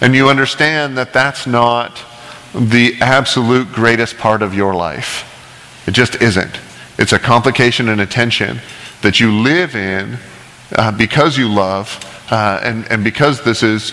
And 0.00 0.14
you 0.14 0.28
understand 0.28 0.96
that 0.98 1.12
that's 1.12 1.46
not 1.46 2.02
the 2.54 2.94
absolute 3.00 3.72
greatest 3.72 4.18
part 4.18 4.42
of 4.42 4.54
your 4.54 4.74
life. 4.74 5.26
It 5.86 5.92
just 5.92 6.16
isn't. 6.16 6.58
It's 6.98 7.12
a 7.12 7.18
complication 7.18 7.88
and 7.88 8.00
a 8.00 8.06
tension 8.06 8.60
that 9.02 9.20
you 9.20 9.32
live 9.32 9.74
in 9.74 10.18
uh, 10.76 10.92
because 10.92 11.38
you 11.38 11.48
love 11.48 12.04
uh, 12.30 12.60
and, 12.62 12.90
and 12.90 13.02
because 13.02 13.42
this 13.42 13.62
is 13.62 13.92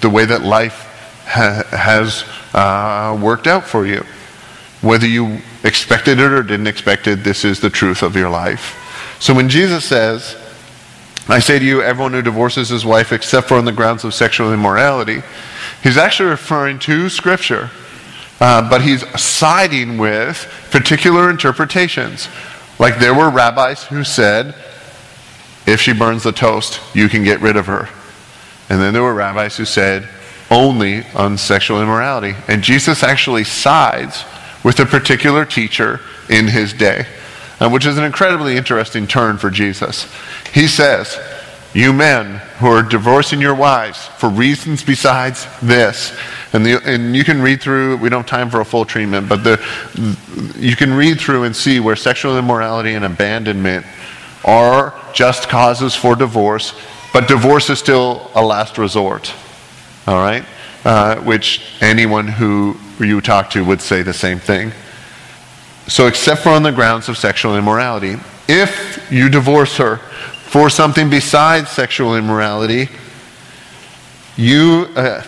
the 0.00 0.08
way 0.08 0.24
that 0.24 0.42
life 0.42 1.24
ha- 1.26 1.64
has 1.70 2.24
uh, 2.54 3.18
worked 3.20 3.46
out 3.46 3.64
for 3.64 3.86
you. 3.86 4.04
Whether 4.80 5.06
you 5.06 5.40
expected 5.64 6.18
it 6.18 6.32
or 6.32 6.42
didn't 6.42 6.68
expect 6.68 7.06
it, 7.06 7.24
this 7.24 7.44
is 7.44 7.60
the 7.60 7.70
truth 7.70 8.02
of 8.02 8.16
your 8.16 8.30
life. 8.30 9.16
So 9.20 9.34
when 9.34 9.48
Jesus 9.48 9.84
says, 9.84 10.36
I 11.28 11.40
say 11.40 11.58
to 11.58 11.64
you, 11.64 11.82
everyone 11.82 12.12
who 12.12 12.22
divorces 12.22 12.68
his 12.68 12.84
wife 12.84 13.12
except 13.12 13.48
for 13.48 13.56
on 13.56 13.64
the 13.64 13.72
grounds 13.72 14.04
of 14.04 14.14
sexual 14.14 14.52
immorality, 14.52 15.22
he's 15.82 15.96
actually 15.96 16.30
referring 16.30 16.78
to 16.80 17.08
Scripture, 17.08 17.70
uh, 18.40 18.68
but 18.68 18.82
he's 18.82 19.04
siding 19.20 19.98
with 19.98 20.48
particular 20.70 21.28
interpretations. 21.28 22.28
Like 22.78 22.98
there 22.98 23.14
were 23.14 23.30
rabbis 23.30 23.84
who 23.84 24.04
said, 24.04 24.54
if 25.66 25.80
she 25.80 25.92
burns 25.92 26.22
the 26.22 26.32
toast, 26.32 26.80
you 26.94 27.08
can 27.08 27.24
get 27.24 27.40
rid 27.40 27.56
of 27.56 27.66
her. 27.66 27.88
And 28.68 28.80
then 28.80 28.92
there 28.92 29.02
were 29.02 29.14
rabbis 29.14 29.56
who 29.56 29.64
said, 29.64 30.08
only 30.50 31.04
on 31.14 31.38
sexual 31.38 31.82
immorality. 31.82 32.36
And 32.46 32.62
Jesus 32.62 33.02
actually 33.02 33.44
sides 33.44 34.24
with 34.62 34.78
a 34.78 34.86
particular 34.86 35.44
teacher 35.44 36.00
in 36.28 36.46
his 36.46 36.72
day, 36.72 37.06
uh, 37.60 37.68
which 37.68 37.86
is 37.86 37.98
an 37.98 38.04
incredibly 38.04 38.56
interesting 38.56 39.06
turn 39.06 39.38
for 39.38 39.50
Jesus. 39.50 40.12
He 40.52 40.66
says, 40.66 41.18
You 41.74 41.92
men 41.92 42.36
who 42.58 42.66
are 42.66 42.82
divorcing 42.82 43.40
your 43.40 43.54
wives 43.54 44.06
for 44.18 44.28
reasons 44.28 44.82
besides 44.82 45.46
this, 45.60 46.16
and, 46.52 46.64
the, 46.64 46.80
and 46.84 47.16
you 47.16 47.24
can 47.24 47.40
read 47.40 47.60
through, 47.60 47.96
we 47.98 48.08
don't 48.08 48.22
have 48.22 48.30
time 48.30 48.50
for 48.50 48.60
a 48.60 48.64
full 48.64 48.84
treatment, 48.84 49.28
but 49.28 49.44
the, 49.44 49.60
you 50.58 50.76
can 50.76 50.94
read 50.94 51.20
through 51.20 51.44
and 51.44 51.54
see 51.54 51.80
where 51.80 51.96
sexual 51.96 52.38
immorality 52.38 52.94
and 52.94 53.04
abandonment 53.04 53.84
are 54.44 54.94
just 55.12 55.48
causes 55.48 55.94
for 55.94 56.14
divorce, 56.14 56.74
but 57.12 57.28
divorce 57.28 57.68
is 57.68 57.78
still 57.78 58.30
a 58.34 58.42
last 58.42 58.78
resort. 58.78 59.34
All 60.06 60.16
right? 60.16 60.44
Uh, 60.84 61.16
which 61.22 61.62
anyone 61.80 62.28
who 62.28 62.76
you 63.00 63.20
talk 63.20 63.50
to 63.50 63.64
would 63.64 63.80
say 63.80 64.02
the 64.02 64.14
same 64.14 64.38
thing. 64.38 64.72
So, 65.88 66.08
except 66.08 66.42
for 66.42 66.50
on 66.50 66.62
the 66.62 66.72
grounds 66.72 67.08
of 67.08 67.16
sexual 67.16 67.56
immorality, 67.56 68.16
if 68.48 69.06
you 69.10 69.28
divorce 69.28 69.76
her 69.76 69.98
for 69.98 70.68
something 70.68 71.08
besides 71.08 71.70
sexual 71.70 72.16
immorality, 72.16 72.88
you, 74.36 74.88
uh, 74.96 75.22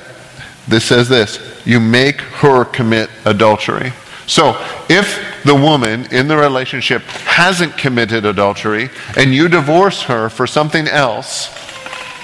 this 0.66 0.85
says 0.85 1.09
this, 1.09 1.62
you 1.64 1.81
make 1.81 2.21
her 2.21 2.64
commit 2.64 3.09
adultery. 3.25 3.92
So, 4.27 4.61
if 4.88 5.42
the 5.44 5.55
woman 5.55 6.12
in 6.12 6.29
the 6.29 6.37
relationship 6.37 7.03
hasn't 7.03 7.79
committed 7.79 8.27
adultery 8.27 8.90
and 9.16 9.33
you 9.33 9.49
divorce 9.49 10.03
her 10.03 10.29
for 10.29 10.47
something 10.47 10.87
else, 10.88 11.49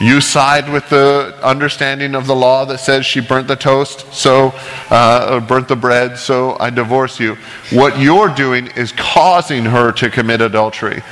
you 0.01 0.21
side 0.21 0.71
with 0.71 0.89
the 0.89 1.39
understanding 1.43 2.15
of 2.15 2.27
the 2.27 2.35
law 2.35 2.65
that 2.65 2.79
says 2.79 3.07
she 3.07 3.21
burnt 3.21 3.47
the 3.49 3.57
toast, 3.57 4.13
so 4.13 4.53
uh, 4.91 5.41
burnt 5.41 5.69
the 5.69 5.77
bread, 5.77 6.19
so 6.19 6.57
I 6.59 6.71
divorce 6.71 7.21
you. 7.21 7.37
What 7.71 7.99
you're 7.99 8.29
doing 8.29 8.67
is 8.69 8.93
causing 8.93 9.65
her 9.65 9.93
to 9.93 10.11
commit 10.11 10.41
adultery. 10.41 11.03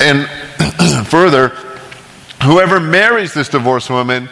And 0.00 0.26
further, 1.06 1.50
whoever 2.42 2.80
marries 2.80 3.34
this 3.34 3.48
divorced 3.48 3.90
woman 3.90 4.28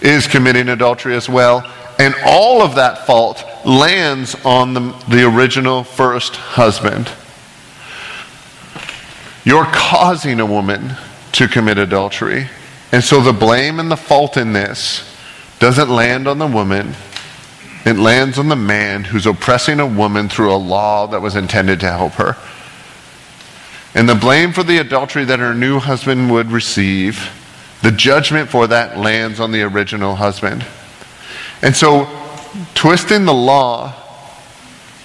is 0.00 0.26
committing 0.26 0.68
adultery 0.68 1.14
as 1.14 1.28
well. 1.28 1.70
And 1.98 2.14
all 2.26 2.60
of 2.60 2.74
that 2.74 3.06
fault 3.06 3.44
lands 3.64 4.34
on 4.44 4.74
the, 4.74 4.80
the 5.08 5.24
original 5.28 5.84
first 5.84 6.34
husband. 6.34 7.08
You're 9.44 9.66
causing 9.66 10.40
a 10.40 10.46
woman 10.46 10.96
to 11.32 11.46
commit 11.46 11.78
adultery. 11.78 12.48
And 12.94 13.02
so 13.02 13.20
the 13.20 13.32
blame 13.32 13.80
and 13.80 13.90
the 13.90 13.96
fault 13.96 14.36
in 14.36 14.52
this 14.52 15.02
doesn't 15.58 15.88
land 15.88 16.28
on 16.28 16.38
the 16.38 16.46
woman. 16.46 16.94
It 17.84 17.96
lands 17.96 18.38
on 18.38 18.46
the 18.46 18.54
man 18.54 19.02
who's 19.02 19.26
oppressing 19.26 19.80
a 19.80 19.86
woman 19.86 20.28
through 20.28 20.54
a 20.54 20.56
law 20.56 21.08
that 21.08 21.20
was 21.20 21.34
intended 21.34 21.80
to 21.80 21.90
help 21.90 22.12
her. 22.12 22.36
And 23.96 24.08
the 24.08 24.14
blame 24.14 24.52
for 24.52 24.62
the 24.62 24.78
adultery 24.78 25.24
that 25.24 25.40
her 25.40 25.54
new 25.54 25.80
husband 25.80 26.30
would 26.30 26.52
receive, 26.52 27.32
the 27.82 27.90
judgment 27.90 28.48
for 28.48 28.68
that 28.68 28.96
lands 28.96 29.40
on 29.40 29.50
the 29.50 29.62
original 29.62 30.14
husband. 30.14 30.64
And 31.62 31.74
so 31.74 32.08
twisting 32.76 33.24
the 33.24 33.34
law 33.34 33.92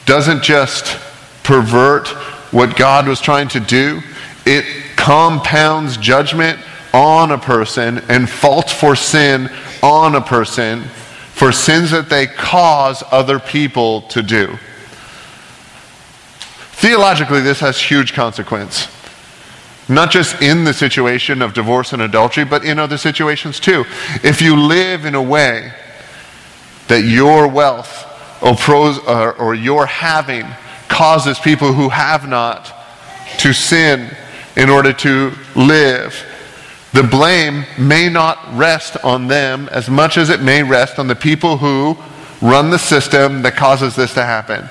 doesn't 0.05 0.43
just 0.43 0.95
pervert 1.41 2.07
what 2.51 2.77
God 2.77 3.07
was 3.07 3.19
trying 3.19 3.47
to 3.47 3.59
do, 3.59 4.01
it 4.45 4.95
compounds 4.95 5.97
judgment 5.97 6.59
on 6.93 7.31
a 7.31 7.37
person 7.37 7.99
and 8.09 8.29
fault 8.29 8.69
for 8.69 8.95
sin 8.95 9.49
on 9.83 10.15
a 10.15 10.21
person 10.21 10.83
for 11.39 11.51
sins 11.51 11.91
that 11.91 12.09
they 12.09 12.27
cause 12.27 13.03
other 13.11 13.39
people 13.39 14.01
to 14.01 14.21
do. 14.21 14.57
Theologically, 16.71 17.41
this 17.41 17.61
has 17.61 17.79
huge 17.79 18.13
consequence. 18.13 18.87
Not 19.87 20.11
just 20.11 20.41
in 20.41 20.65
the 20.65 20.73
situation 20.73 21.41
of 21.41 21.53
divorce 21.53 21.93
and 21.93 22.01
adultery, 22.01 22.43
but 22.43 22.63
in 22.63 22.77
other 22.77 22.97
situations 22.97 23.59
too. 23.59 23.85
If 24.23 24.41
you 24.41 24.55
live 24.55 25.05
in 25.05 25.15
a 25.15 25.21
way 25.21 25.71
that 26.89 27.03
your 27.03 27.47
wealth 27.47 28.05
or, 28.41 29.33
or 29.33 29.55
your 29.55 29.85
having 29.85 30.45
causes 30.89 31.39
people 31.39 31.73
who 31.73 31.89
have 31.89 32.27
not 32.27 32.73
to 33.39 33.53
sin 33.53 34.15
in 34.55 34.69
order 34.69 34.91
to 34.91 35.31
live, 35.55 36.25
the 36.93 37.03
blame 37.03 37.65
may 37.77 38.09
not 38.09 38.39
rest 38.57 38.97
on 39.03 39.27
them 39.27 39.69
as 39.69 39.89
much 39.89 40.17
as 40.17 40.29
it 40.29 40.41
may 40.41 40.63
rest 40.63 40.97
on 40.97 41.07
the 41.07 41.15
people 41.15 41.57
who 41.57 41.95
run 42.41 42.71
the 42.71 42.79
system 42.79 43.43
that 43.43 43.55
causes 43.55 43.95
this 43.95 44.13
to 44.15 44.23
happen. 44.23 44.67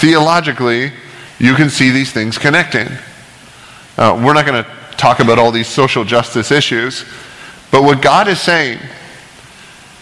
Theologically, 0.00 0.92
you 1.38 1.54
can 1.54 1.70
see 1.70 1.90
these 1.90 2.12
things 2.12 2.38
connecting. 2.38 2.88
Uh, 3.96 4.20
we're 4.24 4.32
not 4.32 4.46
going 4.46 4.64
to 4.64 4.70
talk 4.96 5.20
about 5.20 5.38
all 5.38 5.52
these 5.52 5.68
social 5.68 6.04
justice 6.04 6.50
issues, 6.50 7.04
but 7.70 7.82
what 7.82 8.02
God 8.02 8.26
is 8.26 8.40
saying 8.40 8.80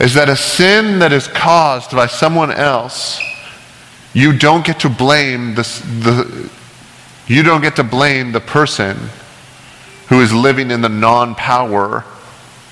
is 0.01 0.15
that 0.15 0.29
a 0.29 0.37
sin 0.37 1.01
that 1.01 1.13
is 1.13 1.29
caused 1.29 1.91
by 1.91 2.07
someone 2.07 2.51
else, 2.51 3.21
you 4.15 4.37
don't 4.37 4.65
get 4.65 4.81
to 4.81 4.89
blame 4.89 5.55
the, 5.55 5.63
the 6.03 6.51
you 7.27 7.43
don't 7.43 7.61
get 7.61 7.77
to 7.77 7.85
blame 7.85 8.33
the 8.33 8.41
person 8.41 8.97
who 10.13 10.21
is 10.21 10.31
living 10.31 10.71
in 10.71 10.83
the 10.83 10.91
non-power 10.91 12.05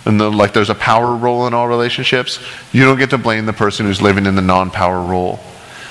and 0.04 0.20
the, 0.20 0.30
like 0.30 0.52
there's 0.52 0.68
a 0.68 0.74
power 0.74 1.16
role 1.16 1.46
in 1.46 1.54
all 1.54 1.68
relationships 1.68 2.38
you 2.70 2.84
don't 2.84 2.98
get 2.98 3.08
to 3.08 3.16
blame 3.16 3.46
the 3.46 3.52
person 3.54 3.86
who's 3.86 4.02
living 4.02 4.26
in 4.26 4.34
the 4.34 4.42
non-power 4.42 5.00
role. 5.00 5.40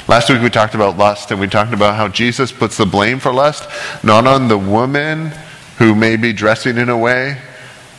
Last 0.07 0.29
week 0.29 0.43
we 0.43 0.51
talked 0.51 0.75
about 0.75 0.99
lust 0.99 1.31
and 1.31 1.39
we 1.39 1.47
talked 1.47 1.73
about 1.73 1.95
how 1.95 2.07
jesus 2.07 2.51
puts 2.51 2.77
the 2.77 2.85
blame 2.85 3.17
for 3.17 3.33
lust 3.33 3.67
not 4.03 4.27
on 4.27 4.47
the 4.47 4.59
woman 4.59 5.31
who 5.79 5.95
may 5.95 6.17
be 6.17 6.33
dressing 6.33 6.77
in 6.77 6.87
a 6.87 6.97
way 6.97 7.41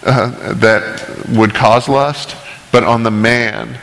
uh, 0.04 0.54
that 0.54 1.26
would 1.30 1.52
cause 1.52 1.88
lust 1.88 2.36
but 2.70 2.84
on 2.84 3.02
the 3.02 3.10
man. 3.10 3.80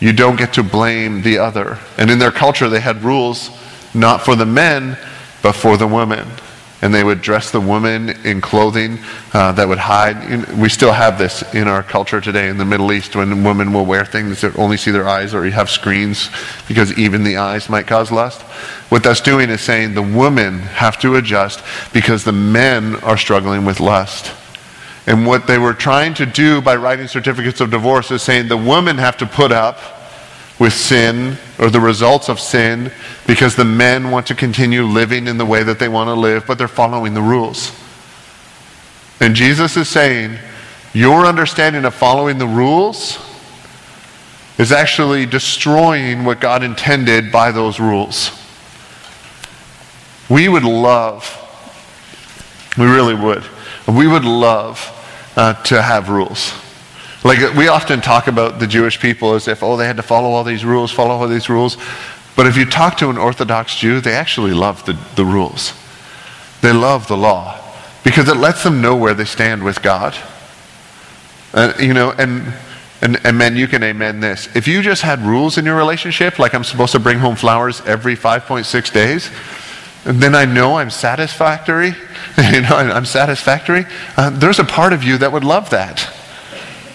You 0.00 0.12
don't 0.12 0.34
get 0.34 0.54
to 0.54 0.64
blame 0.64 1.22
the 1.22 1.38
other. 1.38 1.78
And 1.98 2.10
in 2.10 2.18
their 2.18 2.32
culture 2.32 2.68
they 2.68 2.80
had 2.80 3.04
rules 3.04 3.48
not 3.94 4.24
for 4.24 4.34
the 4.34 4.44
men 4.46 4.98
but 5.40 5.52
for 5.52 5.76
the 5.76 5.86
women 5.86 6.26
and 6.82 6.92
they 6.92 7.04
would 7.04 7.22
dress 7.22 7.52
the 7.52 7.60
woman 7.60 8.10
in 8.26 8.40
clothing 8.40 8.98
uh, 9.32 9.52
that 9.52 9.68
would 9.68 9.78
hide. 9.78 10.52
We 10.52 10.68
still 10.68 10.92
have 10.92 11.16
this 11.16 11.42
in 11.54 11.68
our 11.68 11.82
culture 11.82 12.20
today 12.20 12.48
in 12.48 12.58
the 12.58 12.64
Middle 12.64 12.92
East 12.92 13.14
when 13.14 13.44
women 13.44 13.72
will 13.72 13.86
wear 13.86 14.04
things 14.04 14.40
that 14.40 14.58
only 14.58 14.76
see 14.76 14.90
their 14.90 15.08
eyes 15.08 15.32
or 15.32 15.46
you 15.46 15.52
have 15.52 15.70
screens 15.70 16.28
because 16.66 16.98
even 16.98 17.22
the 17.22 17.36
eyes 17.36 17.68
might 17.68 17.86
cause 17.86 18.10
lust. 18.10 18.42
What 18.90 19.04
that's 19.04 19.20
doing 19.20 19.48
is 19.48 19.60
saying 19.60 19.94
the 19.94 20.02
women 20.02 20.58
have 20.58 20.98
to 21.00 21.14
adjust 21.14 21.62
because 21.92 22.24
the 22.24 22.32
men 22.32 22.96
are 22.96 23.16
struggling 23.16 23.64
with 23.64 23.78
lust. 23.78 24.32
And 25.06 25.26
what 25.26 25.46
they 25.46 25.58
were 25.58 25.74
trying 25.74 26.14
to 26.14 26.26
do 26.26 26.60
by 26.60 26.76
writing 26.76 27.06
certificates 27.06 27.60
of 27.60 27.70
divorce 27.70 28.10
is 28.10 28.22
saying 28.22 28.48
the 28.48 28.56
women 28.56 28.98
have 28.98 29.16
to 29.18 29.26
put 29.26 29.52
up 29.52 30.01
with 30.62 30.72
sin 30.72 31.36
or 31.58 31.70
the 31.70 31.80
results 31.80 32.28
of 32.28 32.38
sin 32.38 32.88
because 33.26 33.56
the 33.56 33.64
men 33.64 34.12
want 34.12 34.24
to 34.28 34.32
continue 34.32 34.84
living 34.84 35.26
in 35.26 35.36
the 35.36 35.44
way 35.44 35.64
that 35.64 35.80
they 35.80 35.88
want 35.88 36.06
to 36.06 36.14
live, 36.14 36.46
but 36.46 36.56
they're 36.56 36.68
following 36.68 37.14
the 37.14 37.20
rules. 37.20 37.72
And 39.18 39.34
Jesus 39.34 39.76
is 39.76 39.88
saying, 39.88 40.38
your 40.94 41.26
understanding 41.26 41.84
of 41.84 41.96
following 41.96 42.38
the 42.38 42.46
rules 42.46 43.18
is 44.56 44.70
actually 44.70 45.26
destroying 45.26 46.24
what 46.24 46.40
God 46.40 46.62
intended 46.62 47.32
by 47.32 47.50
those 47.50 47.80
rules. 47.80 48.30
We 50.30 50.48
would 50.48 50.62
love, 50.62 51.26
we 52.78 52.86
really 52.86 53.16
would, 53.16 53.42
we 53.88 54.06
would 54.06 54.24
love 54.24 54.78
uh, 55.34 55.54
to 55.64 55.82
have 55.82 56.08
rules. 56.08 56.52
Like 57.24 57.54
we 57.54 57.68
often 57.68 58.00
talk 58.00 58.26
about 58.26 58.58
the 58.58 58.66
Jewish 58.66 59.00
people 59.00 59.34
as 59.34 59.46
if, 59.46 59.62
oh, 59.62 59.76
they 59.76 59.86
had 59.86 59.96
to 59.96 60.02
follow 60.02 60.30
all 60.30 60.44
these 60.44 60.64
rules, 60.64 60.90
follow 60.90 61.10
all 61.10 61.28
these 61.28 61.48
rules. 61.48 61.76
But 62.34 62.46
if 62.46 62.56
you 62.56 62.64
talk 62.64 62.96
to 62.98 63.10
an 63.10 63.18
Orthodox 63.18 63.76
Jew, 63.76 64.00
they 64.00 64.14
actually 64.14 64.52
love 64.52 64.84
the, 64.86 64.98
the 65.16 65.24
rules. 65.24 65.72
They 66.62 66.72
love 66.72 67.06
the 67.08 67.16
law 67.16 67.60
because 68.04 68.28
it 68.28 68.36
lets 68.36 68.64
them 68.64 68.80
know 68.80 68.96
where 68.96 69.14
they 69.14 69.24
stand 69.24 69.62
with 69.62 69.82
God. 69.82 70.16
Uh, 71.54 71.74
you 71.78 71.92
know, 71.92 72.12
and 72.12 72.52
and, 73.02 73.20
and 73.26 73.36
men, 73.36 73.56
you 73.56 73.66
can 73.66 73.82
amen 73.82 74.20
this. 74.20 74.48
If 74.54 74.68
you 74.68 74.80
just 74.80 75.02
had 75.02 75.18
rules 75.20 75.58
in 75.58 75.64
your 75.64 75.76
relationship, 75.76 76.38
like 76.38 76.54
I'm 76.54 76.62
supposed 76.62 76.92
to 76.92 77.00
bring 77.00 77.18
home 77.18 77.34
flowers 77.34 77.80
every 77.80 78.16
5.6 78.16 78.92
days, 78.92 79.28
then 80.04 80.36
I 80.36 80.44
know 80.44 80.76
I'm 80.76 80.88
satisfactory. 80.90 81.88
you 82.52 82.60
know, 82.60 82.76
I'm 82.76 83.04
satisfactory. 83.04 83.86
Uh, 84.16 84.30
there's 84.30 84.60
a 84.60 84.64
part 84.64 84.92
of 84.92 85.02
you 85.02 85.18
that 85.18 85.32
would 85.32 85.42
love 85.42 85.70
that. 85.70 86.08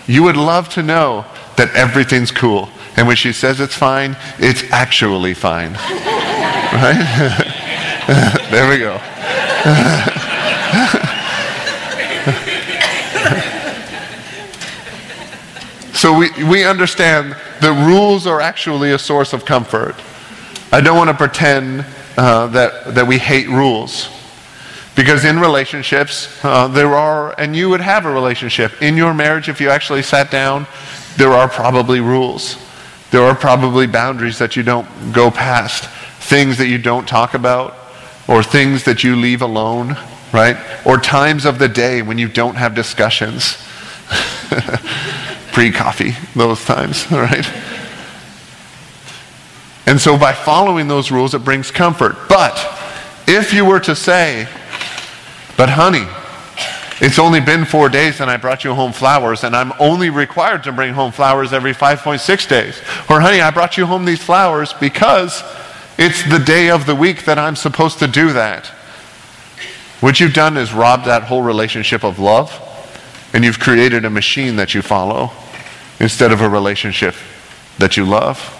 You 0.07 0.23
would 0.23 0.37
love 0.37 0.69
to 0.69 0.83
know 0.83 1.25
that 1.57 1.75
everything's 1.75 2.31
cool. 2.31 2.69
And 2.95 3.07
when 3.07 3.17
she 3.17 3.33
says 3.33 3.59
it's 3.59 3.75
fine, 3.75 4.15
it's 4.39 4.63
actually 4.71 5.33
fine. 5.33 5.73
right? 5.73 7.53
there 8.49 8.69
we 8.69 8.79
go. 8.79 8.99
So 15.97 16.15
we, 16.15 16.29
we 16.43 16.63
understand 16.63 17.35
that 17.59 17.87
rules 17.87 18.27
are 18.27 18.39
actually 18.39 18.91
a 18.91 18.99
source 18.99 19.33
of 19.33 19.45
comfort. 19.45 19.95
I 20.71 20.79
don't 20.79 20.95
want 20.95 21.09
to 21.09 21.15
pretend 21.15 21.87
uh, 22.15 22.45
that, 22.47 22.93
that 22.93 23.07
we 23.07 23.17
hate 23.17 23.49
rules. 23.49 24.07
Because 24.97 25.25
in 25.25 25.39
relationships, 25.39 26.27
uh, 26.43 26.67
there 26.67 26.95
are, 26.95 27.39
and 27.39 27.55
you 27.55 27.69
would 27.69 27.81
have 27.81 28.05
a 28.07 28.11
relationship. 28.11 28.81
In 28.81 28.97
your 28.97 29.13
marriage, 29.13 29.47
if 29.47 29.61
you 29.61 29.69
actually 29.69 30.01
sat 30.01 30.31
down, 30.31 30.65
there 31.17 31.33
are 31.33 31.47
probably 31.47 31.99
rules. 31.99 32.57
There 33.11 33.21
are 33.21 33.35
probably 33.35 33.85
boundaries 33.85 34.39
that 34.39 34.55
you 34.55 34.63
don't 34.63 34.87
go 35.13 35.29
past, 35.29 35.85
things 36.19 36.57
that 36.57 36.65
you 36.65 36.79
don't 36.79 37.07
talk 37.07 37.35
about, 37.35 37.75
or 38.27 38.41
things 38.41 38.85
that 38.85 39.03
you 39.03 39.15
leave 39.15 39.43
alone, 39.43 39.95
right? 40.33 40.57
Or 40.83 40.97
times 40.97 41.45
of 41.45 41.59
the 41.59 41.69
day 41.69 42.01
when 42.01 42.17
you 42.17 42.27
don't 42.27 42.55
have 42.55 42.73
discussions. 42.73 43.63
pre 45.51 45.71
coffee, 45.71 46.15
those 46.35 46.65
times, 46.65 47.05
all 47.11 47.19
right? 47.21 47.47
And 49.85 50.01
so 50.01 50.17
by 50.17 50.33
following 50.33 50.87
those 50.87 51.11
rules, 51.11 51.35
it 51.35 51.43
brings 51.43 51.69
comfort. 51.69 52.15
But 52.27 52.57
if 53.27 53.53
you 53.53 53.63
were 53.63 53.79
to 53.81 53.95
say, 53.95 54.47
but 55.57 55.69
honey, 55.69 56.07
it's 56.99 57.19
only 57.19 57.39
been 57.39 57.65
four 57.65 57.89
days 57.89 58.21
and 58.21 58.29
I 58.29 58.37
brought 58.37 58.63
you 58.63 58.73
home 58.73 58.91
flowers, 58.91 59.43
and 59.43 59.55
I'm 59.55 59.73
only 59.79 60.09
required 60.09 60.63
to 60.63 60.71
bring 60.71 60.93
home 60.93 61.11
flowers 61.11 61.53
every 61.53 61.73
5.6 61.73 62.47
days. 62.47 62.79
Or, 63.09 63.19
honey, 63.19 63.41
I 63.41 63.51
brought 63.51 63.77
you 63.77 63.85
home 63.85 64.05
these 64.05 64.23
flowers 64.23 64.73
because 64.73 65.43
it's 65.97 66.27
the 66.29 66.39
day 66.39 66.69
of 66.69 66.85
the 66.85 66.95
week 66.95 67.25
that 67.25 67.37
I'm 67.37 67.55
supposed 67.55 67.99
to 67.99 68.07
do 68.07 68.33
that. 68.33 68.67
What 69.99 70.19
you've 70.19 70.33
done 70.33 70.57
is 70.57 70.73
robbed 70.73 71.05
that 71.05 71.23
whole 71.23 71.41
relationship 71.41 72.03
of 72.03 72.19
love, 72.19 72.51
and 73.33 73.43
you've 73.43 73.59
created 73.59 74.05
a 74.05 74.09
machine 74.09 74.55
that 74.55 74.73
you 74.73 74.81
follow 74.81 75.31
instead 75.99 76.31
of 76.31 76.41
a 76.41 76.49
relationship 76.49 77.15
that 77.79 77.97
you 77.97 78.05
love. 78.05 78.53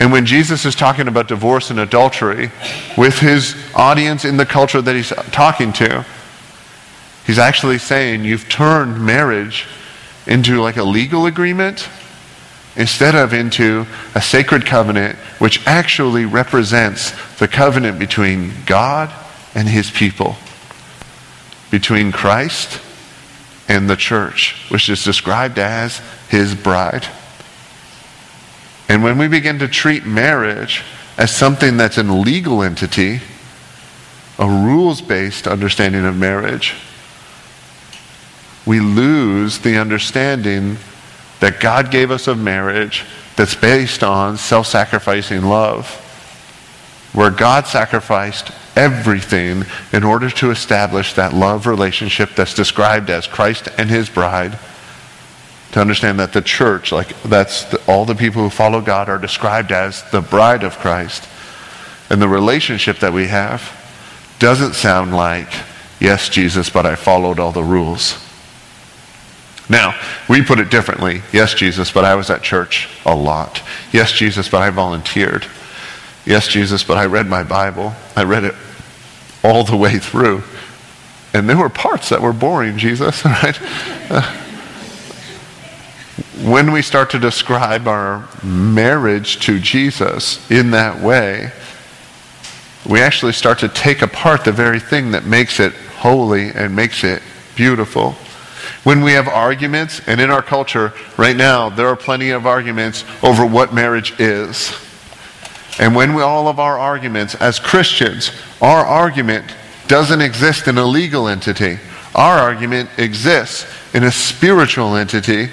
And 0.00 0.12
when 0.12 0.26
Jesus 0.26 0.64
is 0.64 0.76
talking 0.76 1.08
about 1.08 1.26
divorce 1.28 1.70
and 1.70 1.80
adultery 1.80 2.50
with 2.96 3.18
his 3.18 3.56
audience 3.74 4.24
in 4.24 4.36
the 4.36 4.46
culture 4.46 4.80
that 4.80 4.94
he's 4.94 5.08
talking 5.32 5.72
to, 5.74 6.06
he's 7.26 7.38
actually 7.38 7.78
saying 7.78 8.24
you've 8.24 8.48
turned 8.48 9.04
marriage 9.04 9.66
into 10.26 10.60
like 10.60 10.76
a 10.76 10.84
legal 10.84 11.26
agreement 11.26 11.88
instead 12.76 13.16
of 13.16 13.32
into 13.32 13.86
a 14.14 14.22
sacred 14.22 14.64
covenant 14.64 15.16
which 15.40 15.66
actually 15.66 16.24
represents 16.24 17.12
the 17.38 17.48
covenant 17.48 17.98
between 17.98 18.52
God 18.66 19.12
and 19.54 19.68
his 19.68 19.90
people, 19.90 20.36
between 21.72 22.12
Christ 22.12 22.80
and 23.68 23.90
the 23.90 23.96
church, 23.96 24.54
which 24.70 24.88
is 24.88 25.02
described 25.02 25.58
as 25.58 26.00
his 26.28 26.54
bride. 26.54 27.06
And 28.88 29.02
when 29.02 29.18
we 29.18 29.28
begin 29.28 29.58
to 29.58 29.68
treat 29.68 30.06
marriage 30.06 30.82
as 31.16 31.34
something 31.34 31.76
that's 31.76 31.98
an 31.98 32.22
legal 32.22 32.62
entity, 32.62 33.20
a 34.38 34.46
rules 34.46 35.02
based 35.02 35.46
understanding 35.46 36.06
of 36.06 36.16
marriage, 36.16 36.74
we 38.64 38.80
lose 38.80 39.58
the 39.58 39.78
understanding 39.78 40.78
that 41.40 41.60
God 41.60 41.90
gave 41.90 42.10
us 42.10 42.28
of 42.28 42.38
marriage 42.38 43.04
that's 43.36 43.54
based 43.54 44.02
on 44.02 44.36
self 44.36 44.66
sacrificing 44.66 45.42
love, 45.42 45.88
where 47.12 47.30
God 47.30 47.66
sacrificed 47.66 48.50
everything 48.76 49.64
in 49.92 50.04
order 50.04 50.30
to 50.30 50.50
establish 50.50 51.14
that 51.14 51.34
love 51.34 51.66
relationship 51.66 52.30
that's 52.36 52.54
described 52.54 53.10
as 53.10 53.26
Christ 53.26 53.68
and 53.76 53.90
his 53.90 54.08
bride. 54.08 54.58
To 55.72 55.80
understand 55.80 56.18
that 56.20 56.32
the 56.32 56.40
church, 56.40 56.92
like 56.92 57.20
that's 57.22 57.64
the, 57.64 57.80
all 57.86 58.04
the 58.04 58.14
people 58.14 58.42
who 58.42 58.50
follow 58.50 58.80
God, 58.80 59.08
are 59.08 59.18
described 59.18 59.70
as 59.70 60.02
the 60.10 60.20
bride 60.20 60.64
of 60.64 60.78
Christ. 60.78 61.28
And 62.10 62.22
the 62.22 62.28
relationship 62.28 62.98
that 63.00 63.12
we 63.12 63.26
have 63.26 63.74
doesn't 64.38 64.74
sound 64.74 65.14
like, 65.14 65.48
yes, 66.00 66.28
Jesus, 66.28 66.70
but 66.70 66.86
I 66.86 66.94
followed 66.94 67.38
all 67.38 67.52
the 67.52 67.62
rules. 67.62 68.24
Now, 69.68 69.94
we 70.28 70.42
put 70.42 70.58
it 70.58 70.70
differently. 70.70 71.20
Yes, 71.32 71.52
Jesus, 71.52 71.92
but 71.92 72.04
I 72.04 72.14
was 72.14 72.30
at 72.30 72.42
church 72.42 72.88
a 73.04 73.14
lot. 73.14 73.62
Yes, 73.92 74.12
Jesus, 74.12 74.48
but 74.48 74.62
I 74.62 74.70
volunteered. 74.70 75.46
Yes, 76.24 76.48
Jesus, 76.48 76.82
but 76.84 76.96
I 76.96 77.06
read 77.06 77.26
my 77.26 77.42
Bible. 77.42 77.92
I 78.16 78.24
read 78.24 78.44
it 78.44 78.54
all 79.44 79.64
the 79.64 79.76
way 79.76 79.98
through. 79.98 80.42
And 81.34 81.48
there 81.48 81.58
were 81.58 81.68
parts 81.68 82.08
that 82.08 82.22
were 82.22 82.32
boring, 82.32 82.78
Jesus, 82.78 83.24
right? 83.24 83.58
When 86.44 86.70
we 86.70 86.82
start 86.82 87.10
to 87.10 87.18
describe 87.18 87.88
our 87.88 88.28
marriage 88.44 89.40
to 89.40 89.58
Jesus 89.58 90.48
in 90.50 90.70
that 90.70 91.00
way, 91.02 91.50
we 92.88 93.00
actually 93.00 93.32
start 93.32 93.58
to 93.58 93.68
take 93.68 94.02
apart 94.02 94.44
the 94.44 94.52
very 94.52 94.78
thing 94.78 95.10
that 95.10 95.24
makes 95.24 95.58
it 95.58 95.72
holy 95.72 96.50
and 96.50 96.74
makes 96.76 97.02
it 97.02 97.22
beautiful. 97.56 98.12
When 98.84 99.02
we 99.02 99.12
have 99.12 99.26
arguments, 99.26 100.00
and 100.06 100.20
in 100.20 100.30
our 100.30 100.42
culture 100.42 100.92
right 101.16 101.36
now, 101.36 101.70
there 101.70 101.88
are 101.88 101.96
plenty 101.96 102.30
of 102.30 102.46
arguments 102.46 103.04
over 103.22 103.44
what 103.44 103.74
marriage 103.74 104.18
is. 104.20 104.72
And 105.80 105.94
when 105.94 106.14
we, 106.14 106.22
all 106.22 106.46
of 106.46 106.60
our 106.60 106.78
arguments 106.78 107.34
as 107.34 107.58
Christians, 107.58 108.30
our 108.62 108.86
argument 108.86 109.44
doesn't 109.88 110.20
exist 110.20 110.68
in 110.68 110.78
a 110.78 110.84
legal 110.84 111.26
entity. 111.26 111.78
Our 112.14 112.38
argument 112.38 112.90
exists 112.96 113.66
in 113.92 114.04
a 114.04 114.12
spiritual 114.12 114.94
entity 114.94 115.48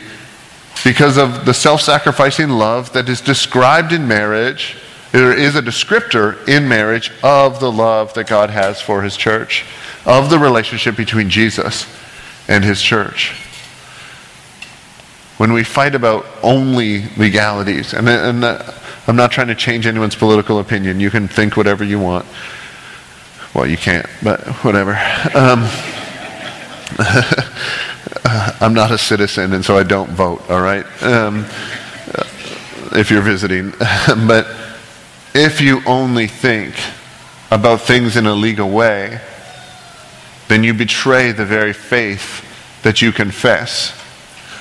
because 0.83 1.17
of 1.17 1.45
the 1.45 1.53
self 1.53 1.81
sacrificing 1.81 2.49
love 2.49 2.93
that 2.93 3.09
is 3.09 3.21
described 3.21 3.91
in 3.93 4.07
marriage. 4.07 4.77
There 5.11 5.33
is 5.33 5.55
a 5.55 5.61
descriptor 5.61 6.45
in 6.47 6.67
marriage 6.67 7.11
of 7.23 7.59
the 7.59 7.71
love 7.71 8.13
that 8.15 8.27
God 8.27 8.49
has 8.49 8.81
for 8.81 9.01
his 9.01 9.15
church, 9.15 9.65
of 10.05 10.29
the 10.29 10.38
relationship 10.38 10.97
between 10.97 11.29
Jesus 11.29 11.88
and 12.47 12.63
his 12.63 12.81
church. 12.81 13.33
When 15.38 15.53
we 15.53 15.63
fight 15.63 15.95
about 15.95 16.25
only 16.43 17.05
legalities, 17.17 17.93
and, 17.93 18.07
and 18.07 18.43
uh, 18.43 18.73
I'm 19.07 19.15
not 19.15 19.31
trying 19.31 19.47
to 19.47 19.55
change 19.55 19.85
anyone's 19.85 20.15
political 20.15 20.59
opinion. 20.59 20.99
You 20.99 21.11
can 21.11 21.27
think 21.27 21.57
whatever 21.57 21.83
you 21.83 21.99
want. 21.99 22.25
Well, 23.53 23.67
you 23.67 23.77
can't, 23.77 24.07
but 24.23 24.41
whatever. 24.63 24.99
Um, 25.33 25.69
I'm 28.61 28.73
not 28.73 28.91
a 28.91 28.97
citizen, 28.97 29.53
and 29.53 29.63
so 29.63 29.77
I 29.77 29.83
don't 29.83 30.09
vote, 30.09 30.49
all 30.49 30.61
right? 30.61 30.85
Um, 31.03 31.45
if 32.93 33.09
you're 33.11 33.21
visiting. 33.21 33.71
but 34.27 34.47
if 35.33 35.61
you 35.61 35.81
only 35.85 36.27
think 36.27 36.75
about 37.51 37.81
things 37.81 38.17
in 38.17 38.25
a 38.25 38.33
legal 38.33 38.69
way, 38.69 39.19
then 40.47 40.63
you 40.63 40.73
betray 40.73 41.31
the 41.31 41.45
very 41.45 41.73
faith 41.73 42.43
that 42.83 43.01
you 43.01 43.11
confess. 43.11 43.93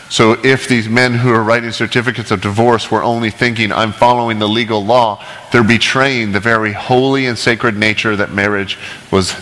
So 0.09 0.33
if 0.45 0.69
these 0.69 0.89
men 0.89 1.15
who 1.15 1.31
are 1.31 1.43
writing 1.43 1.73
certificates 1.73 2.31
of 2.31 2.41
divorce 2.41 2.91
were 2.91 3.03
only 3.03 3.31
thinking, 3.31 3.73
I'm 3.73 3.93
following 3.93 4.39
the 4.39 4.49
legal 4.49 4.85
law, 4.85 5.25
they're 5.51 5.65
betraying 5.65 6.33
the 6.33 6.41
very 6.41 6.73
holy 6.73 7.27
and 7.27 7.37
sacred 7.37 7.77
nature 7.77 8.15
that 8.17 8.33
marriage 8.33 8.79
was 9.11 9.35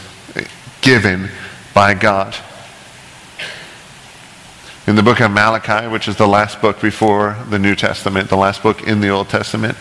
given 0.81 1.29
by 1.75 1.95
God. 1.95 2.37
In 4.85 4.97
the 4.97 5.03
book 5.03 5.21
of 5.21 5.31
Malachi, 5.31 5.87
which 5.87 6.09
is 6.09 6.17
the 6.17 6.27
last 6.27 6.61
book 6.61 6.81
before 6.81 7.37
the 7.49 7.59
New 7.59 7.77
Testament, 7.77 8.29
the 8.29 8.37
last 8.37 8.65
book 8.65 8.83
in 8.83 9.01
the 9.01 9.11
Old 9.11 9.29
Testament, 9.29 9.79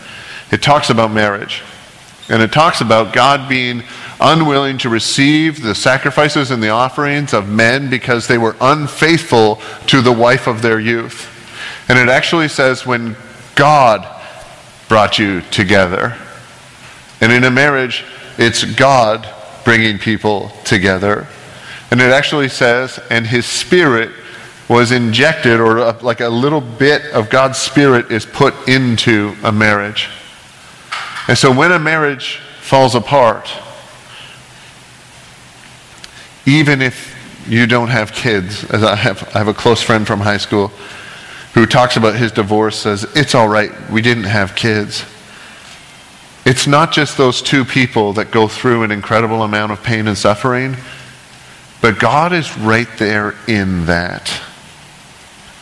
it 0.52 0.62
talks 0.62 0.90
about 0.90 1.10
marriage. 1.10 1.62
And 2.28 2.40
it 2.40 2.52
talks 2.52 2.80
about 2.80 3.12
God 3.12 3.48
being 3.48 3.82
unwilling 4.20 4.78
to 4.78 4.88
receive 4.88 5.60
the 5.60 5.74
sacrifices 5.74 6.52
and 6.52 6.62
the 6.62 6.68
offerings 6.68 7.34
of 7.34 7.48
men 7.48 7.90
because 7.90 8.28
they 8.28 8.38
were 8.38 8.54
unfaithful 8.60 9.60
to 9.88 10.02
the 10.02 10.12
wife 10.12 10.46
of 10.46 10.62
their 10.62 10.78
youth. 10.78 11.28
And 11.88 11.98
it 11.98 12.08
actually 12.08 12.46
says 12.46 12.86
when 12.86 13.16
God 13.56 14.06
brought 14.88 15.18
you 15.18 15.40
together. 15.50 16.16
And 17.20 17.32
in 17.32 17.42
a 17.42 17.50
marriage, 17.50 18.04
it's 18.38 18.62
God 18.64 19.28
bringing 19.64 19.98
people 19.98 20.50
together. 20.64 21.26
And 21.90 22.00
it 22.00 22.12
actually 22.12 22.48
says, 22.48 23.00
and 23.10 23.26
his 23.26 23.46
spirit 23.46 24.12
was 24.68 24.92
injected, 24.92 25.60
or 25.60 25.78
a, 25.78 25.92
like 26.02 26.20
a 26.20 26.28
little 26.28 26.60
bit 26.60 27.04
of 27.12 27.30
God's 27.30 27.58
Spirit 27.58 28.10
is 28.10 28.24
put 28.24 28.68
into 28.68 29.34
a 29.42 29.52
marriage. 29.52 30.08
And 31.28 31.36
so 31.36 31.52
when 31.52 31.72
a 31.72 31.78
marriage 31.78 32.40
falls 32.60 32.94
apart, 32.94 33.50
even 36.46 36.82
if 36.82 37.14
you 37.48 37.66
don't 37.66 37.88
have 37.88 38.12
kids, 38.12 38.64
as 38.70 38.82
I 38.82 38.96
have, 38.96 39.28
I 39.34 39.38
have 39.38 39.48
a 39.48 39.54
close 39.54 39.82
friend 39.82 40.06
from 40.06 40.20
high 40.20 40.38
school 40.38 40.68
who 41.54 41.66
talks 41.66 41.96
about 41.96 42.14
his 42.16 42.32
divorce, 42.32 42.78
says, 42.78 43.04
It's 43.14 43.34
all 43.34 43.48
right, 43.48 43.70
we 43.90 44.00
didn't 44.00 44.24
have 44.24 44.56
kids. 44.56 45.04
It's 46.44 46.66
not 46.66 46.92
just 46.92 47.16
those 47.16 47.40
two 47.40 47.64
people 47.64 48.14
that 48.14 48.30
go 48.30 48.48
through 48.48 48.82
an 48.82 48.90
incredible 48.90 49.42
amount 49.42 49.70
of 49.70 49.82
pain 49.82 50.08
and 50.08 50.18
suffering, 50.18 50.76
but 51.80 51.98
God 51.98 52.32
is 52.32 52.56
right 52.58 52.88
there 52.98 53.34
in 53.46 53.86
that. 53.86 54.28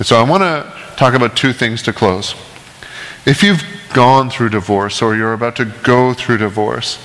And 0.00 0.06
so 0.06 0.16
I 0.16 0.22
want 0.22 0.42
to 0.42 0.72
talk 0.96 1.12
about 1.12 1.36
two 1.36 1.52
things 1.52 1.82
to 1.82 1.92
close. 1.92 2.34
If 3.26 3.42
you've 3.42 3.62
gone 3.92 4.30
through 4.30 4.48
divorce 4.48 5.02
or 5.02 5.14
you're 5.14 5.34
about 5.34 5.56
to 5.56 5.66
go 5.66 6.14
through 6.14 6.38
divorce, 6.38 6.98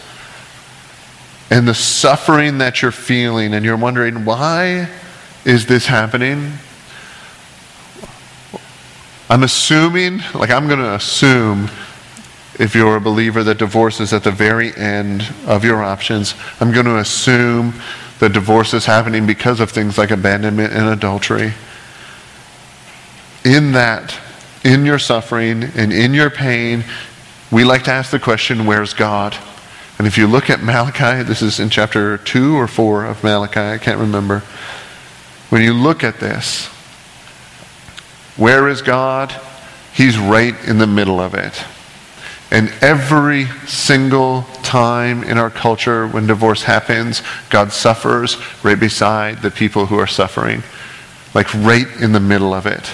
and 1.52 1.68
the 1.68 1.74
suffering 1.74 2.60
that 2.60 2.82
you're 2.82 2.94
feeling, 2.94 3.54
and 3.54 3.66
you're 3.66 3.76
wondering, 3.76 4.24
why 4.24 4.90
is 5.44 5.66
this 5.66 5.88
happening? 5.88 6.54
I'm 9.30 9.44
assuming, 9.44 10.22
like 10.34 10.50
I'm 10.50 10.68
going 10.68 10.80
to 10.80 10.96
assume, 10.96 11.70
if 12.58 12.76
you're 12.76 12.96
a 12.96 13.02
believer, 13.02 13.44
that 13.44 13.58
divorce 13.58 14.00
is 14.00 14.14
at 14.14 14.24
the 14.24 14.32
very 14.32 14.74
end 14.74 15.34
of 15.48 15.66
your 15.66 15.84
options. 15.84 16.34
I'm 16.62 16.72
going 16.72 16.86
to 16.86 17.00
assume 17.00 17.74
that 18.20 18.32
divorce 18.32 18.74
is 18.74 18.86
happening 18.86 19.28
because 19.28 19.60
of 19.60 19.70
things 19.70 19.98
like 19.98 20.12
abandonment 20.12 20.72
and 20.72 20.88
adultery 20.88 21.52
in 23.46 23.74
that, 23.74 24.18
in 24.64 24.86
your 24.86 25.00
suffering 25.00 25.64
and 25.76 25.94
in 25.94 26.14
your 26.14 26.30
pain, 26.30 26.84
we 27.52 27.64
like 27.64 27.84
to 27.84 27.92
ask 27.92 28.12
the 28.12 28.20
question, 28.20 28.66
where's 28.66 28.94
God? 28.94 29.38
And 29.98 30.08
if 30.08 30.18
you 30.18 30.28
look 30.28 30.50
at 30.50 30.62
Malachi, 30.62 31.24
this 31.24 31.42
is 31.42 31.60
in 31.60 31.70
chapter 31.70 32.18
2 32.18 32.56
or 32.58 32.68
4 32.68 33.06
of 33.06 33.24
Malachi, 33.24 33.60
I 33.60 33.78
can't 33.78 34.00
remember. 34.00 34.40
When 35.50 35.62
you 35.62 35.74
look 35.74 36.04
at 36.04 36.20
this, 36.20 36.66
where 38.36 38.68
is 38.68 38.82
God? 38.82 39.34
He's 39.94 40.18
right 40.18 40.56
in 40.68 40.80
the 40.80 40.88
middle 40.88 41.22
of 41.22 41.36
it. 41.36 41.64
And 42.52 42.74
every 42.82 43.46
single 43.68 44.44
time 44.64 45.24
in 45.24 45.38
our 45.38 45.50
culture 45.50 46.08
when 46.08 46.28
divorce 46.28 46.64
happens, 46.64 47.22
God 47.50 47.72
suffers 47.72 48.38
right 48.64 48.80
beside 48.80 49.42
the 49.42 49.52
people 49.52 49.86
who 49.86 49.98
are 49.98 50.08
suffering, 50.08 50.64
like 51.34 51.54
right 51.54 51.88
in 52.02 52.12
the 52.12 52.20
middle 52.20 52.54
of 52.54 52.66
it. 52.66 52.92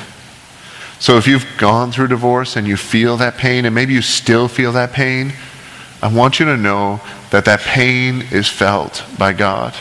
So 1.01 1.17
if 1.17 1.25
you've 1.25 1.47
gone 1.57 1.91
through 1.91 2.09
divorce 2.09 2.55
and 2.55 2.67
you 2.67 2.77
feel 2.77 3.17
that 3.17 3.35
pain, 3.35 3.65
and 3.65 3.73
maybe 3.73 3.91
you 3.91 4.03
still 4.03 4.47
feel 4.47 4.73
that 4.73 4.93
pain, 4.93 5.33
I 5.99 6.13
want 6.13 6.39
you 6.39 6.45
to 6.45 6.55
know 6.55 7.01
that 7.31 7.45
that 7.45 7.61
pain 7.61 8.21
is 8.29 8.47
felt 8.47 9.03
by 9.17 9.33
God. 9.33 9.73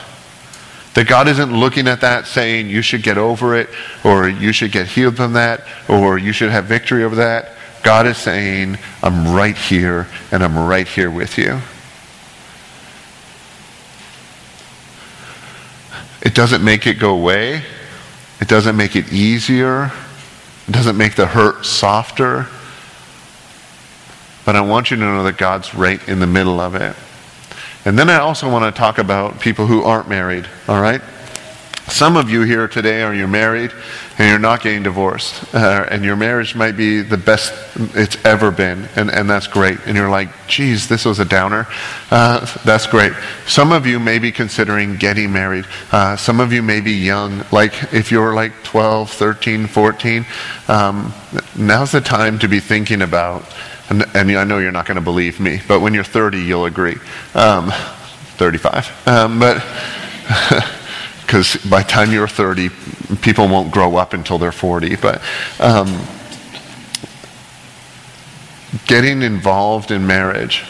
That 0.94 1.06
God 1.06 1.28
isn't 1.28 1.52
looking 1.52 1.88
at 1.88 2.00
that 2.00 2.26
saying 2.26 2.70
you 2.70 2.80
should 2.80 3.02
get 3.02 3.18
over 3.18 3.54
it, 3.54 3.68
or 4.02 4.30
you 4.30 4.52
should 4.52 4.72
get 4.72 4.87
healed 4.87 5.18
from 5.18 5.35
that, 5.35 5.66
or 5.90 6.16
you 6.16 6.33
should 6.33 6.50
have 6.50 6.64
victory 6.64 7.04
over 7.04 7.16
that. 7.16 7.50
God 7.83 8.06
is 8.06 8.16
saying, 8.16 8.78
I'm 9.02 9.35
right 9.35 9.56
here, 9.56 10.09
and 10.33 10.42
I'm 10.42 10.59
right 10.59 10.88
here 10.88 11.11
with 11.11 11.37
you. 11.37 11.61
It 16.22 16.35
doesn't 16.35 16.64
make 16.64 16.87
it 16.87 16.94
go 16.94 17.11
away. 17.11 17.62
It 18.40 18.48
doesn't 18.48 18.74
make 18.74 18.96
it 18.96 19.12
easier. 19.12 19.92
It 20.70 20.74
doesn't 20.74 20.96
make 20.96 21.16
the 21.16 21.26
hurt 21.26 21.66
softer. 21.66 22.46
But 24.44 24.54
I 24.54 24.61
want 24.61 24.92
you 24.92 24.96
to 24.98 25.02
know 25.02 25.24
that 25.24 25.37
God's 25.37 25.74
right 25.74 26.00
in 26.09 26.20
the 26.20 26.28
middle 26.28 26.61
of 26.61 26.76
it. 26.76 26.94
And 27.85 27.98
then 27.98 28.09
I 28.09 28.20
also 28.20 28.48
want 28.48 28.72
to 28.72 28.78
talk 28.78 28.98
about 28.98 29.40
people 29.40 29.66
who 29.66 29.83
aren't 29.83 30.09
married, 30.09 30.46
all 30.68 30.80
right? 30.80 31.02
Some 31.88 32.16
of 32.16 32.30
you 32.30 32.42
here 32.42 32.68
today 32.68 33.02
are 33.02 33.12
you're 33.12 33.26
married 33.26 33.72
and 34.20 34.28
you're 34.28 34.38
not 34.38 34.61
getting 34.61 34.83
divorced, 34.83 35.42
uh, 35.54 35.87
and 35.90 36.04
your 36.04 36.14
marriage 36.14 36.54
might 36.54 36.76
be 36.76 37.00
the 37.00 37.16
best 37.16 37.54
it's 37.96 38.22
ever 38.22 38.50
been, 38.50 38.87
and, 38.94 39.11
and 39.11 39.30
that's 39.30 39.46
great. 39.46 39.78
And 39.87 39.96
you're 39.96 40.11
like, 40.11 40.28
geez, 40.46 40.88
this 40.88 41.06
was 41.06 41.20
a 41.20 41.24
downer. 41.24 41.66
Uh, 42.11 42.44
that's 42.62 42.87
great. 42.87 43.14
Some 43.46 43.72
of 43.72 43.87
you 43.87 43.98
may 43.98 44.18
be 44.18 44.30
considering 44.30 44.96
getting 44.96 45.33
married. 45.33 45.64
Uh, 45.90 46.16
some 46.16 46.38
of 46.38 46.52
you 46.52 46.62
may 46.62 46.83
be 46.83 46.92
young, 46.92 47.46
like 47.50 47.94
if 47.94 48.12
you're 48.12 48.35
like 48.35 48.52
12, 48.62 49.11
13, 49.11 49.66
14, 49.66 50.26
um, 50.68 51.14
now's 51.56 51.92
the 51.92 52.02
time 52.02 52.38
to 52.40 52.48
be 52.48 52.61
thinking 52.61 53.00
about, 53.00 53.42
and, 53.88 54.04
and 54.14 54.30
I 54.33 54.44
know 54.44 54.59
you're 54.59 54.70
not 54.70 54.85
going 54.85 54.96
to 54.96 55.00
believe 55.00 55.40
me, 55.40 55.62
but 55.66 55.80
when 55.80 55.94
you're 55.94 56.04
30, 56.04 56.42
you'll 56.42 56.66
agree. 56.66 56.98
Um, 57.35 57.70
35. 58.37 59.09
Um, 59.09 59.38
but. 59.40 59.64
because 61.30 61.56
by 61.70 61.80
the 61.80 61.88
time 61.88 62.10
you're 62.10 62.26
30, 62.26 62.70
people 63.22 63.46
won't 63.46 63.70
grow 63.70 63.94
up 63.94 64.14
until 64.14 64.36
they're 64.36 64.50
40. 64.50 64.96
But 64.96 65.22
um, 65.60 65.86
getting 68.88 69.22
involved 69.22 69.92
in 69.92 70.08
marriage 70.08 70.64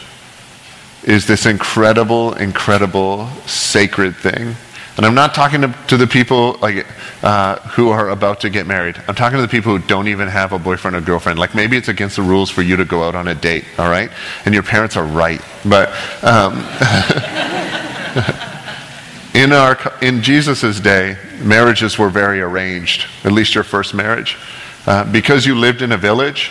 is 1.03 1.27
this 1.27 1.47
incredible, 1.47 2.35
incredible, 2.35 3.27
sacred 3.47 4.15
thing. 4.17 4.55
And 4.99 5.07
I'm 5.07 5.15
not 5.15 5.35
talking 5.35 5.63
to, 5.63 5.75
to 5.87 5.97
the 5.97 6.07
people 6.07 6.59
like 6.61 6.87
uh, 7.23 7.57
who 7.61 7.89
are 7.89 8.11
about 8.11 8.41
to 8.41 8.51
get 8.51 8.67
married. 8.67 9.01
I'm 9.09 9.15
talking 9.15 9.39
to 9.39 9.43
the 9.43 9.49
people 9.49 9.75
who 9.75 9.87
don't 9.87 10.09
even 10.09 10.29
have 10.29 10.53
a 10.53 10.59
boyfriend 10.59 10.95
or 10.95 11.01
girlfriend. 11.01 11.39
Like 11.39 11.55
maybe 11.55 11.79
it's 11.79 11.89
against 11.89 12.17
the 12.17 12.23
rules 12.23 12.51
for 12.51 12.61
you 12.61 12.77
to 12.77 12.85
go 12.85 13.05
out 13.05 13.15
on 13.15 13.29
a 13.29 13.35
date, 13.35 13.65
all 13.79 13.89
right? 13.89 14.11
And 14.45 14.53
your 14.53 14.63
parents 14.63 14.95
are 14.99 15.07
right, 15.07 15.41
but 15.65 15.89
um, 16.23 16.53
In, 19.35 19.53
our, 19.53 19.79
in 20.03 20.23
Jesus' 20.23 20.81
day, 20.81 21.17
marriages 21.41 21.99
were 21.99 22.11
very 22.11 22.41
arranged, 22.41 23.07
at 23.25 23.31
least 23.31 23.55
your 23.55 23.63
first 23.63 23.95
marriage. 23.95 24.37
Uh, 24.87 25.05
because 25.13 25.47
you 25.47 25.55
lived 25.55 25.83
in 25.83 25.93
a 25.93 25.97
village, 25.97 26.51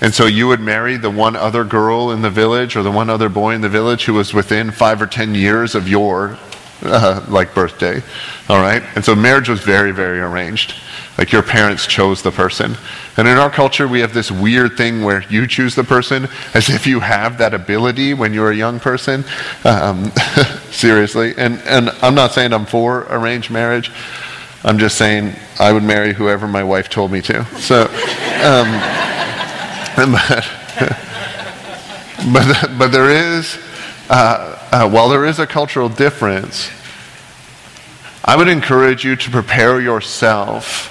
and 0.00 0.14
so 0.14 0.26
you 0.26 0.46
would 0.46 0.60
marry 0.60 0.96
the 0.96 1.10
one 1.10 1.34
other 1.34 1.64
girl 1.64 2.12
in 2.12 2.22
the 2.22 2.30
village 2.30 2.76
or 2.76 2.82
the 2.82 2.90
one 2.90 3.10
other 3.10 3.28
boy 3.28 3.54
in 3.54 3.62
the 3.62 3.68
village 3.68 4.04
who 4.04 4.14
was 4.14 4.32
within 4.32 4.70
five 4.70 5.02
or 5.02 5.06
ten 5.06 5.34
years 5.34 5.74
of 5.74 5.88
your 5.88 6.38
uh, 6.82 7.24
like 7.28 7.54
birthday. 7.54 8.02
All 8.48 8.60
right? 8.60 8.82
And 8.94 9.04
so 9.04 9.14
marriage 9.14 9.48
was 9.48 9.60
very, 9.60 9.90
very 9.90 10.20
arranged. 10.20 10.74
Like 11.16 11.30
your 11.30 11.42
parents 11.42 11.86
chose 11.86 12.22
the 12.22 12.32
person. 12.32 12.76
And 13.16 13.28
in 13.28 13.38
our 13.38 13.50
culture, 13.50 13.86
we 13.86 14.00
have 14.00 14.12
this 14.12 14.32
weird 14.32 14.76
thing 14.76 15.04
where 15.04 15.22
you 15.30 15.46
choose 15.46 15.76
the 15.76 15.84
person 15.84 16.28
as 16.54 16.68
if 16.68 16.88
you 16.88 17.00
have 17.00 17.38
that 17.38 17.54
ability 17.54 18.14
when 18.14 18.34
you're 18.34 18.50
a 18.50 18.56
young 18.56 18.80
person. 18.80 19.24
Um, 19.64 20.10
seriously. 20.70 21.34
And, 21.36 21.60
and 21.60 21.90
I'm 22.02 22.16
not 22.16 22.32
saying 22.32 22.52
I'm 22.52 22.66
for 22.66 23.06
arranged 23.08 23.50
marriage. 23.50 23.92
I'm 24.64 24.78
just 24.78 24.98
saying 24.98 25.36
I 25.60 25.72
would 25.72 25.84
marry 25.84 26.14
whoever 26.14 26.48
my 26.48 26.64
wife 26.64 26.88
told 26.88 27.12
me 27.12 27.20
to. 27.22 27.44
So, 27.60 27.82
um, 27.82 28.70
but, 30.12 30.50
but, 32.32 32.78
but 32.78 32.88
there 32.88 33.10
is, 33.10 33.56
uh, 34.10 34.58
uh, 34.72 34.90
while 34.90 35.08
there 35.08 35.26
is 35.26 35.38
a 35.38 35.46
cultural 35.46 35.88
difference, 35.88 36.70
I 38.24 38.36
would 38.36 38.48
encourage 38.48 39.04
you 39.04 39.14
to 39.14 39.30
prepare 39.30 39.80
yourself 39.80 40.90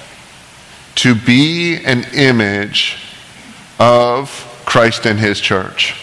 to 0.95 1.15
be 1.15 1.77
an 1.85 2.05
image 2.13 2.97
of 3.79 4.29
Christ 4.65 5.05
and 5.05 5.19
his 5.19 5.39
church. 5.39 5.95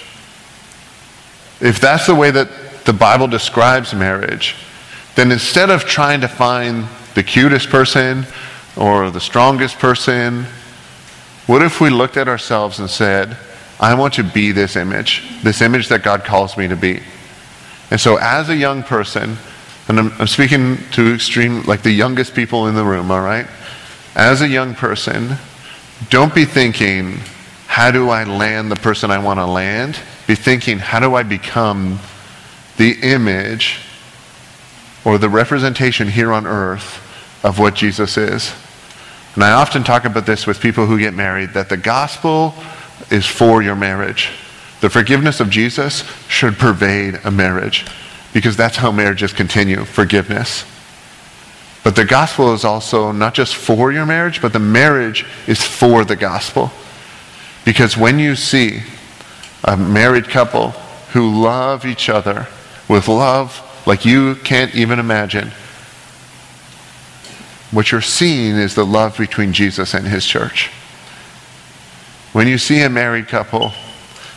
If 1.61 1.81
that's 1.81 2.07
the 2.07 2.14
way 2.14 2.31
that 2.31 2.48
the 2.85 2.92
Bible 2.92 3.26
describes 3.26 3.94
marriage, 3.94 4.57
then 5.14 5.31
instead 5.31 5.70
of 5.70 5.85
trying 5.85 6.20
to 6.22 6.29
find 6.29 6.87
the 7.14 7.22
cutest 7.22 7.68
person 7.68 8.26
or 8.76 9.11
the 9.11 9.20
strongest 9.20 9.79
person, 9.79 10.44
what 11.46 11.62
if 11.62 11.81
we 11.81 11.90
looked 11.90 12.16
at 12.16 12.29
ourselves 12.29 12.79
and 12.79 12.88
said, 12.88 13.37
I 13.79 13.94
want 13.94 14.14
to 14.14 14.24
be 14.24 14.53
this 14.53 14.76
image, 14.76 15.42
this 15.42 15.61
image 15.61 15.88
that 15.88 16.03
God 16.03 16.24
calls 16.24 16.57
me 16.57 16.68
to 16.68 16.76
be? 16.76 17.00
And 17.90 18.00
so, 18.00 18.16
as 18.16 18.48
a 18.48 18.57
young 18.57 18.83
person, 18.83 19.37
and 19.88 19.98
I'm, 19.98 20.12
I'm 20.20 20.26
speaking 20.29 20.79
to 20.92 21.12
extreme, 21.12 21.62
like 21.62 21.83
the 21.83 21.90
youngest 21.90 22.35
people 22.35 22.68
in 22.68 22.74
the 22.74 22.85
room, 22.85 23.11
all 23.11 23.20
right? 23.20 23.46
As 24.14 24.42
a 24.42 24.49
young 24.49 24.75
person, 24.75 25.37
don't 26.09 26.35
be 26.35 26.44
thinking, 26.44 27.21
how 27.67 27.90
do 27.90 28.11
I 28.11 28.25
land 28.25 28.71
the 28.71 28.77
person 28.77 29.11
I 29.11 29.19
want 29.19 29.38
to 29.38 29.46
land? 29.46 29.98
Be 30.27 30.35
thinking, 30.35 30.79
how 30.79 30.98
do 31.00 31.15
I 31.15 31.23
become 31.23 32.00
the 32.77 32.98
image 33.02 33.81
or 35.04 35.19
the 35.19 35.29
representation 35.29 36.08
here 36.08 36.33
on 36.33 36.46
earth 36.46 37.00
of 37.44 37.58
what 37.58 37.75
Jesus 37.75 38.17
is? 38.17 38.52
And 39.35 39.44
I 39.44 39.52
often 39.52 39.85
talk 39.85 40.04
about 40.04 40.27
this 40.27 40.46
with 40.46 40.61
people 40.61 40.87
who 40.87 40.98
get 40.98 41.15
married 41.15 41.50
that 41.50 41.69
the 41.69 41.77
gospel 41.77 42.54
is 43.11 43.27
for 43.27 43.63
your 43.63 43.77
marriage. 43.77 44.31
The 44.81 44.90
forgiveness 44.90 45.40
of 45.40 45.50
Jesus 45.50 46.02
should 46.29 46.58
pervade 46.58 47.21
a 47.25 47.31
marriage 47.31 47.87
because 48.33 48.56
that's 48.56 48.77
how 48.77 48.90
marriages 48.90 49.33
continue 49.33 49.85
forgiveness. 49.85 50.65
But 51.83 51.96
the 51.96 52.04
gospel 52.04 52.52
is 52.52 52.64
also 52.64 53.10
not 53.10 53.35
just 53.35 53.56
for 53.56 53.90
your 53.90 54.06
marriage, 54.06 54.42
but 54.42 54.52
the 54.52 54.58
marriage 54.58 55.24
is 55.46 55.60
for 55.62 56.04
the 56.04 56.16
gospel. 56.16 56.70
Because 57.64 57.96
when 57.96 58.18
you 58.18 58.37
see 58.37 58.83
a 59.64 59.76
married 59.76 60.28
couple 60.28 60.70
who 61.12 61.42
love 61.42 61.85
each 61.85 62.08
other 62.08 62.46
with 62.88 63.08
love 63.08 63.66
like 63.87 64.04
you 64.04 64.35
can't 64.37 64.74
even 64.74 64.98
imagine, 64.98 65.52
what 67.70 67.92
you're 67.92 68.00
seeing 68.00 68.56
is 68.56 68.74
the 68.74 68.85
love 68.85 69.16
between 69.16 69.52
Jesus 69.52 69.94
and 69.94 70.06
his 70.06 70.26
church. 70.26 70.70
When 72.33 72.46
you 72.46 72.58
see 72.58 72.83
a 72.83 72.90
married 72.90 73.28
couple, 73.28 73.72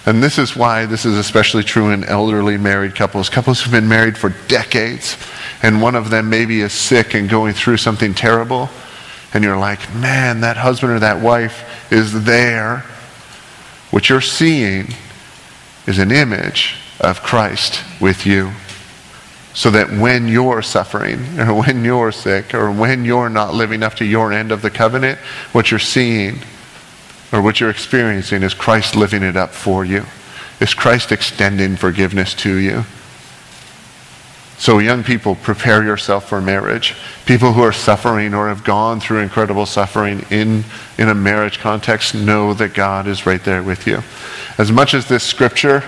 and 0.05 0.21
this 0.21 0.37
is 0.37 0.55
why 0.55 0.85
this 0.85 1.05
is 1.05 1.17
especially 1.17 1.63
true 1.63 1.91
in 1.91 2.03
elderly 2.03 2.57
married 2.57 2.95
couples, 2.95 3.29
couples 3.29 3.61
who've 3.61 3.71
been 3.71 3.87
married 3.87 4.17
for 4.17 4.29
decades, 4.47 5.17
and 5.63 5.81
one 5.81 5.95
of 5.95 6.11
them 6.11 6.29
maybe 6.29 6.61
is 6.61 6.73
sick 6.73 7.15
and 7.15 7.27
going 7.27 7.53
through 7.53 7.77
something 7.77 8.13
terrible, 8.13 8.69
and 9.33 9.43
you're 9.43 9.57
like, 9.57 9.79
man, 9.95 10.41
that 10.41 10.57
husband 10.57 10.93
or 10.93 10.99
that 10.99 11.19
wife 11.19 11.91
is 11.91 12.25
there. 12.25 12.79
What 13.89 14.09
you're 14.09 14.21
seeing 14.21 14.93
is 15.87 15.97
an 15.97 16.11
image 16.11 16.75
of 16.99 17.23
Christ 17.23 17.83
with 17.99 18.27
you. 18.27 18.51
So 19.55 19.69
that 19.71 19.91
when 19.91 20.27
you're 20.27 20.63
suffering, 20.63 21.39
or 21.39 21.53
when 21.53 21.85
you're 21.85 22.11
sick, 22.11 22.53
or 22.53 22.71
when 22.71 23.05
you're 23.05 23.29
not 23.29 23.53
living 23.53 23.83
up 23.83 23.93
to 23.95 24.05
your 24.05 24.33
end 24.33 24.51
of 24.51 24.61
the 24.61 24.69
covenant, 24.69 25.19
what 25.51 25.71
you're 25.71 25.79
seeing 25.79 26.39
or 27.33 27.41
what 27.41 27.59
you're 27.59 27.69
experiencing 27.71 28.43
is 28.43 28.53
Christ 28.53 28.95
living 28.95 29.23
it 29.23 29.35
up 29.35 29.49
for 29.49 29.83
you. 29.83 30.05
Is 30.59 30.73
Christ 30.73 31.11
extending 31.11 31.75
forgiveness 31.75 32.35
to 32.35 32.53
you? 32.55 32.85
So, 34.57 34.79
young 34.79 35.03
people, 35.03 35.35
prepare 35.35 35.83
yourself 35.83 36.29
for 36.29 36.39
marriage. 36.39 36.95
People 37.25 37.53
who 37.53 37.61
are 37.63 37.73
suffering 37.73 38.33
or 38.33 38.47
have 38.47 38.63
gone 38.63 38.99
through 38.99 39.19
incredible 39.19 39.65
suffering 39.65 40.25
in, 40.29 40.63
in 40.97 41.09
a 41.09 41.15
marriage 41.15 41.59
context 41.59 42.15
know 42.15 42.53
that 42.53 42.73
God 42.73 43.07
is 43.07 43.25
right 43.25 43.43
there 43.43 43.63
with 43.63 43.87
you. 43.87 44.01
As 44.57 44.71
much 44.71 44.93
as 44.93 45.07
this 45.07 45.23
scripture, 45.23 45.83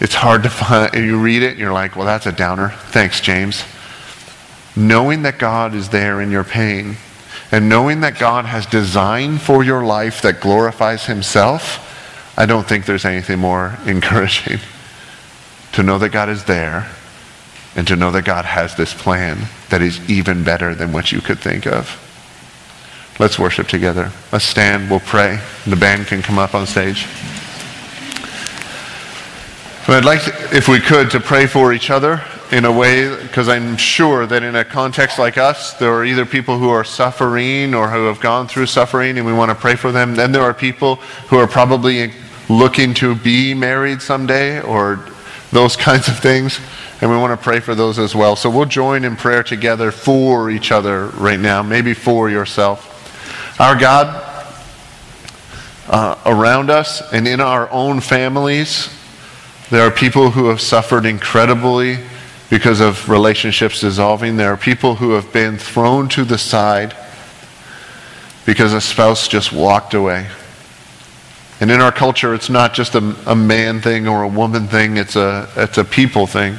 it's 0.00 0.14
hard 0.14 0.42
to 0.42 0.50
find, 0.50 0.94
you 0.94 1.18
read 1.18 1.42
it 1.42 1.52
and 1.52 1.58
you're 1.58 1.72
like, 1.72 1.96
well, 1.96 2.06
that's 2.06 2.26
a 2.26 2.32
downer. 2.32 2.70
Thanks, 2.90 3.20
James. 3.20 3.64
Knowing 4.76 5.22
that 5.22 5.38
God 5.38 5.74
is 5.74 5.88
there 5.88 6.20
in 6.20 6.30
your 6.30 6.44
pain 6.44 6.96
and 7.50 7.68
knowing 7.68 8.00
that 8.00 8.18
God 8.18 8.46
has 8.46 8.66
designed 8.66 9.42
for 9.42 9.62
your 9.62 9.84
life 9.84 10.22
that 10.22 10.40
glorifies 10.40 11.06
Himself, 11.06 12.34
I 12.38 12.46
don't 12.46 12.66
think 12.66 12.86
there's 12.86 13.04
anything 13.04 13.38
more 13.38 13.78
encouraging. 13.86 14.58
To 15.72 15.82
know 15.82 15.98
that 15.98 16.10
God 16.10 16.28
is 16.28 16.44
there 16.44 16.90
and 17.74 17.86
to 17.88 17.96
know 17.96 18.10
that 18.10 18.24
God 18.24 18.44
has 18.44 18.76
this 18.76 18.92
plan 18.92 19.38
that 19.70 19.80
is 19.80 19.98
even 20.10 20.44
better 20.44 20.74
than 20.74 20.92
what 20.92 21.10
you 21.10 21.20
could 21.20 21.38
think 21.38 21.66
of. 21.66 21.98
Let's 23.18 23.38
worship 23.38 23.68
together. 23.68 24.10
Let's 24.30 24.44
stand. 24.44 24.90
We'll 24.90 25.00
pray. 25.00 25.38
The 25.66 25.76
band 25.76 26.06
can 26.06 26.22
come 26.22 26.38
up 26.38 26.54
on 26.54 26.66
stage. 26.66 27.06
But 29.86 29.96
I'd 29.96 30.04
like, 30.04 30.22
to, 30.24 30.56
if 30.56 30.68
we 30.68 30.80
could, 30.80 31.10
to 31.10 31.20
pray 31.20 31.46
for 31.46 31.72
each 31.72 31.90
other 31.90 32.22
in 32.52 32.64
a 32.64 32.72
way, 32.72 33.14
because 33.22 33.48
I'm 33.48 33.76
sure 33.76 34.26
that 34.26 34.42
in 34.42 34.54
a 34.54 34.64
context 34.64 35.18
like 35.18 35.38
us, 35.38 35.74
there 35.74 35.92
are 35.92 36.04
either 36.04 36.24
people 36.24 36.58
who 36.58 36.68
are 36.68 36.84
suffering 36.84 37.74
or 37.74 37.88
who 37.88 38.06
have 38.06 38.20
gone 38.20 38.46
through 38.46 38.66
suffering 38.66 39.18
and 39.18 39.26
we 39.26 39.32
want 39.32 39.50
to 39.50 39.54
pray 39.54 39.74
for 39.74 39.90
them. 39.90 40.14
Then 40.14 40.32
there 40.32 40.42
are 40.42 40.54
people 40.54 40.96
who 41.28 41.38
are 41.38 41.48
probably 41.48 42.12
looking 42.48 42.94
to 42.94 43.14
be 43.14 43.54
married 43.54 44.02
someday 44.02 44.60
or 44.60 45.04
those 45.52 45.76
kinds 45.76 46.08
of 46.08 46.18
things. 46.18 46.58
And 47.00 47.10
we 47.10 47.16
want 47.16 47.38
to 47.38 47.42
pray 47.42 47.60
for 47.60 47.74
those 47.74 47.98
as 47.98 48.14
well. 48.14 48.34
So 48.36 48.50
we'll 48.50 48.64
join 48.64 49.04
in 49.04 49.16
prayer 49.16 49.42
together 49.42 49.92
for 49.92 50.50
each 50.50 50.72
other 50.72 51.06
right 51.08 51.38
now, 51.38 51.62
maybe 51.62 51.94
for 51.94 52.28
yourself. 52.28 52.88
Our 53.60 53.78
God, 53.78 54.28
uh, 55.88 56.16
around 56.24 56.70
us 56.70 57.02
and 57.12 57.28
in 57.28 57.40
our 57.40 57.70
own 57.70 58.00
families, 58.00 58.88
there 59.70 59.86
are 59.86 59.90
people 59.90 60.30
who 60.30 60.48
have 60.48 60.60
suffered 60.60 61.06
incredibly 61.06 61.98
because 62.50 62.80
of 62.80 63.08
relationships 63.08 63.80
dissolving. 63.80 64.36
There 64.36 64.52
are 64.52 64.56
people 64.56 64.96
who 64.96 65.12
have 65.12 65.32
been 65.32 65.58
thrown 65.58 66.08
to 66.10 66.24
the 66.24 66.38
side 66.38 66.94
because 68.44 68.72
a 68.72 68.80
spouse 68.80 69.28
just 69.28 69.52
walked 69.52 69.94
away. 69.94 70.28
And 71.60 71.70
in 71.70 71.80
our 71.80 71.92
culture, 71.92 72.34
it's 72.34 72.50
not 72.50 72.74
just 72.74 72.94
a, 72.94 73.16
a 73.26 73.36
man 73.36 73.80
thing 73.80 74.08
or 74.08 74.22
a 74.22 74.28
woman 74.28 74.66
thing, 74.66 74.96
it's 74.96 75.16
a, 75.16 75.48
it's 75.56 75.78
a 75.78 75.84
people 75.84 76.26
thing. 76.26 76.56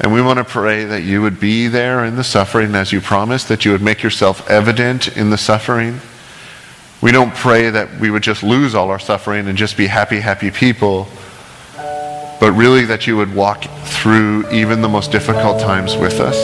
And 0.00 0.12
we 0.12 0.20
want 0.20 0.38
to 0.38 0.44
pray 0.44 0.84
that 0.84 1.02
you 1.02 1.22
would 1.22 1.40
be 1.40 1.68
there 1.68 2.04
in 2.04 2.16
the 2.16 2.24
suffering 2.24 2.74
as 2.74 2.92
you 2.92 3.00
promised, 3.00 3.48
that 3.48 3.64
you 3.64 3.72
would 3.72 3.80
make 3.80 4.02
yourself 4.02 4.48
evident 4.50 5.16
in 5.16 5.30
the 5.30 5.38
suffering. 5.38 6.00
We 7.00 7.12
don't 7.12 7.34
pray 7.34 7.70
that 7.70 8.00
we 8.00 8.10
would 8.10 8.22
just 8.22 8.42
lose 8.42 8.74
all 8.74 8.90
our 8.90 8.98
suffering 8.98 9.48
and 9.48 9.56
just 9.56 9.76
be 9.76 9.86
happy, 9.86 10.20
happy 10.20 10.50
people 10.50 11.08
but 12.44 12.52
really 12.52 12.84
that 12.84 13.06
you 13.06 13.16
would 13.16 13.34
walk 13.34 13.64
through 13.84 14.46
even 14.50 14.82
the 14.82 14.88
most 14.88 15.10
difficult 15.10 15.58
times 15.60 15.96
with 15.96 16.20
us. 16.20 16.36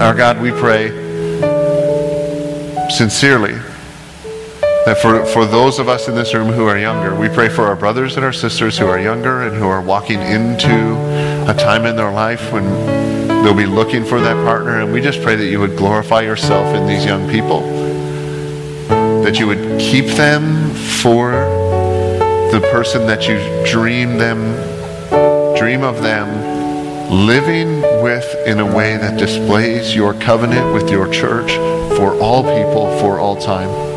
Our 0.00 0.14
God, 0.14 0.40
we 0.40 0.52
pray 0.52 0.88
sincerely 2.88 3.58
that 4.86 4.98
for, 4.98 5.24
for 5.26 5.44
those 5.44 5.78
of 5.78 5.88
us 5.88 6.08
in 6.08 6.14
this 6.14 6.32
room 6.32 6.48
who 6.48 6.66
are 6.66 6.78
younger, 6.78 7.14
we 7.14 7.28
pray 7.28 7.48
for 7.48 7.64
our 7.64 7.76
brothers 7.76 8.16
and 8.16 8.24
our 8.24 8.32
sisters 8.32 8.78
who 8.78 8.86
are 8.86 8.98
younger 8.98 9.42
and 9.42 9.54
who 9.54 9.68
are 9.68 9.80
walking 9.80 10.20
into 10.20 10.96
a 11.50 11.54
time 11.54 11.84
in 11.84 11.96
their 11.96 12.10
life 12.10 12.50
when 12.52 12.64
they'll 13.44 13.54
be 13.54 13.66
looking 13.66 14.04
for 14.04 14.20
that 14.20 14.36
partner. 14.44 14.80
And 14.80 14.92
we 14.92 15.00
just 15.02 15.22
pray 15.22 15.36
that 15.36 15.46
you 15.46 15.60
would 15.60 15.76
glorify 15.76 16.22
yourself 16.22 16.74
in 16.74 16.86
these 16.86 17.04
young 17.04 17.28
people, 17.28 17.60
that 19.22 19.38
you 19.38 19.46
would 19.46 19.78
keep 19.78 20.06
them 20.06 20.70
for 20.74 21.32
the 22.50 22.60
person 22.72 23.06
that 23.06 23.28
you 23.28 23.36
dream 23.70 24.16
them, 24.16 24.38
dream 25.56 25.82
of 25.82 26.02
them 26.02 26.58
living 27.10 27.82
with 28.02 28.34
in 28.46 28.60
a 28.60 28.66
way 28.76 28.96
that 28.96 29.18
displays 29.18 29.94
your 29.94 30.14
covenant 30.14 30.72
with 30.72 30.88
your 30.90 31.12
church 31.12 31.52
for 31.96 32.14
all 32.20 32.42
people 32.42 32.98
for 33.00 33.18
all 33.18 33.36
time. 33.36 33.89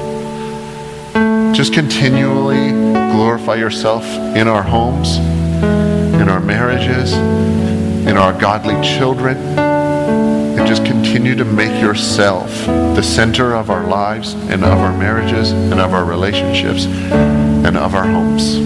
Just 1.54 1.72
continually 1.72 2.72
glorify 3.12 3.56
yourself 3.56 4.04
in 4.36 4.47
our 4.47 4.64
homes, 4.64 5.18
in 5.18 6.28
our 6.28 6.39
marriages, 6.39 7.14
in 7.14 8.18
our 8.18 8.34
godly 8.34 8.82
children, 8.82 9.38
and 9.38 10.68
just 10.68 10.84
continue 10.84 11.36
to 11.36 11.45
make 11.45 11.80
yourself 11.80 12.49
the 12.66 13.04
center 13.04 13.54
of 13.54 13.70
our 13.70 13.86
lives 13.86 14.34
and 14.34 14.64
of 14.64 14.80
our 14.80 14.97
marriages 14.97 15.51
and 15.51 15.80
of 15.80 15.93
our 15.93 16.06
relationships 16.06 16.86
and 16.86 17.78
of 17.78 17.93
our 17.93 18.08
homes. 18.08 18.58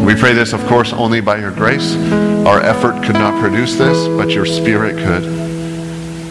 We 0.00 0.14
pray 0.14 0.32
this, 0.32 0.54
of 0.54 0.64
course, 0.68 0.94
only 0.94 1.20
by 1.20 1.38
your 1.38 1.50
grace. 1.50 1.94
Our 2.46 2.62
effort 2.62 3.04
could 3.04 3.16
not 3.16 3.38
produce 3.42 3.76
this, 3.76 4.08
but 4.08 4.30
your 4.30 4.46
spirit 4.46 4.96
could. 4.96 5.47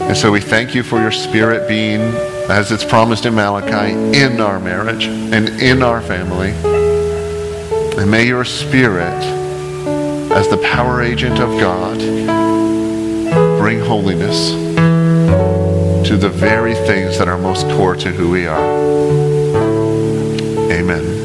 And 0.08 0.16
so 0.16 0.32
we 0.32 0.40
thank 0.40 0.74
you 0.74 0.84
for 0.84 1.02
your 1.02 1.12
spirit 1.12 1.68
being, 1.68 2.00
as 2.50 2.72
it's 2.72 2.86
promised 2.86 3.26
in 3.26 3.36
Malachi, 3.36 3.92
in 4.18 4.40
our 4.40 4.58
marriage 4.58 5.06
and 5.06 5.50
in 5.62 5.84
our 5.84 6.02
family. 6.02 6.52
And 8.00 8.10
may 8.10 8.26
your 8.26 8.46
spirit, 8.46 9.22
as 10.32 10.48
the 10.48 10.58
power 10.58 11.02
agent 11.02 11.40
of 11.40 11.60
God, 11.60 11.98
bring 13.60 13.80
holiness 13.82 14.52
to 16.08 16.16
the 16.16 16.30
very 16.30 16.74
things 16.74 17.18
that 17.18 17.28
are 17.28 17.38
most 17.38 17.68
core 17.72 17.96
to 17.98 18.10
who 18.10 18.30
we 18.32 18.48
are. 18.48 18.64
Amen. 20.72 21.17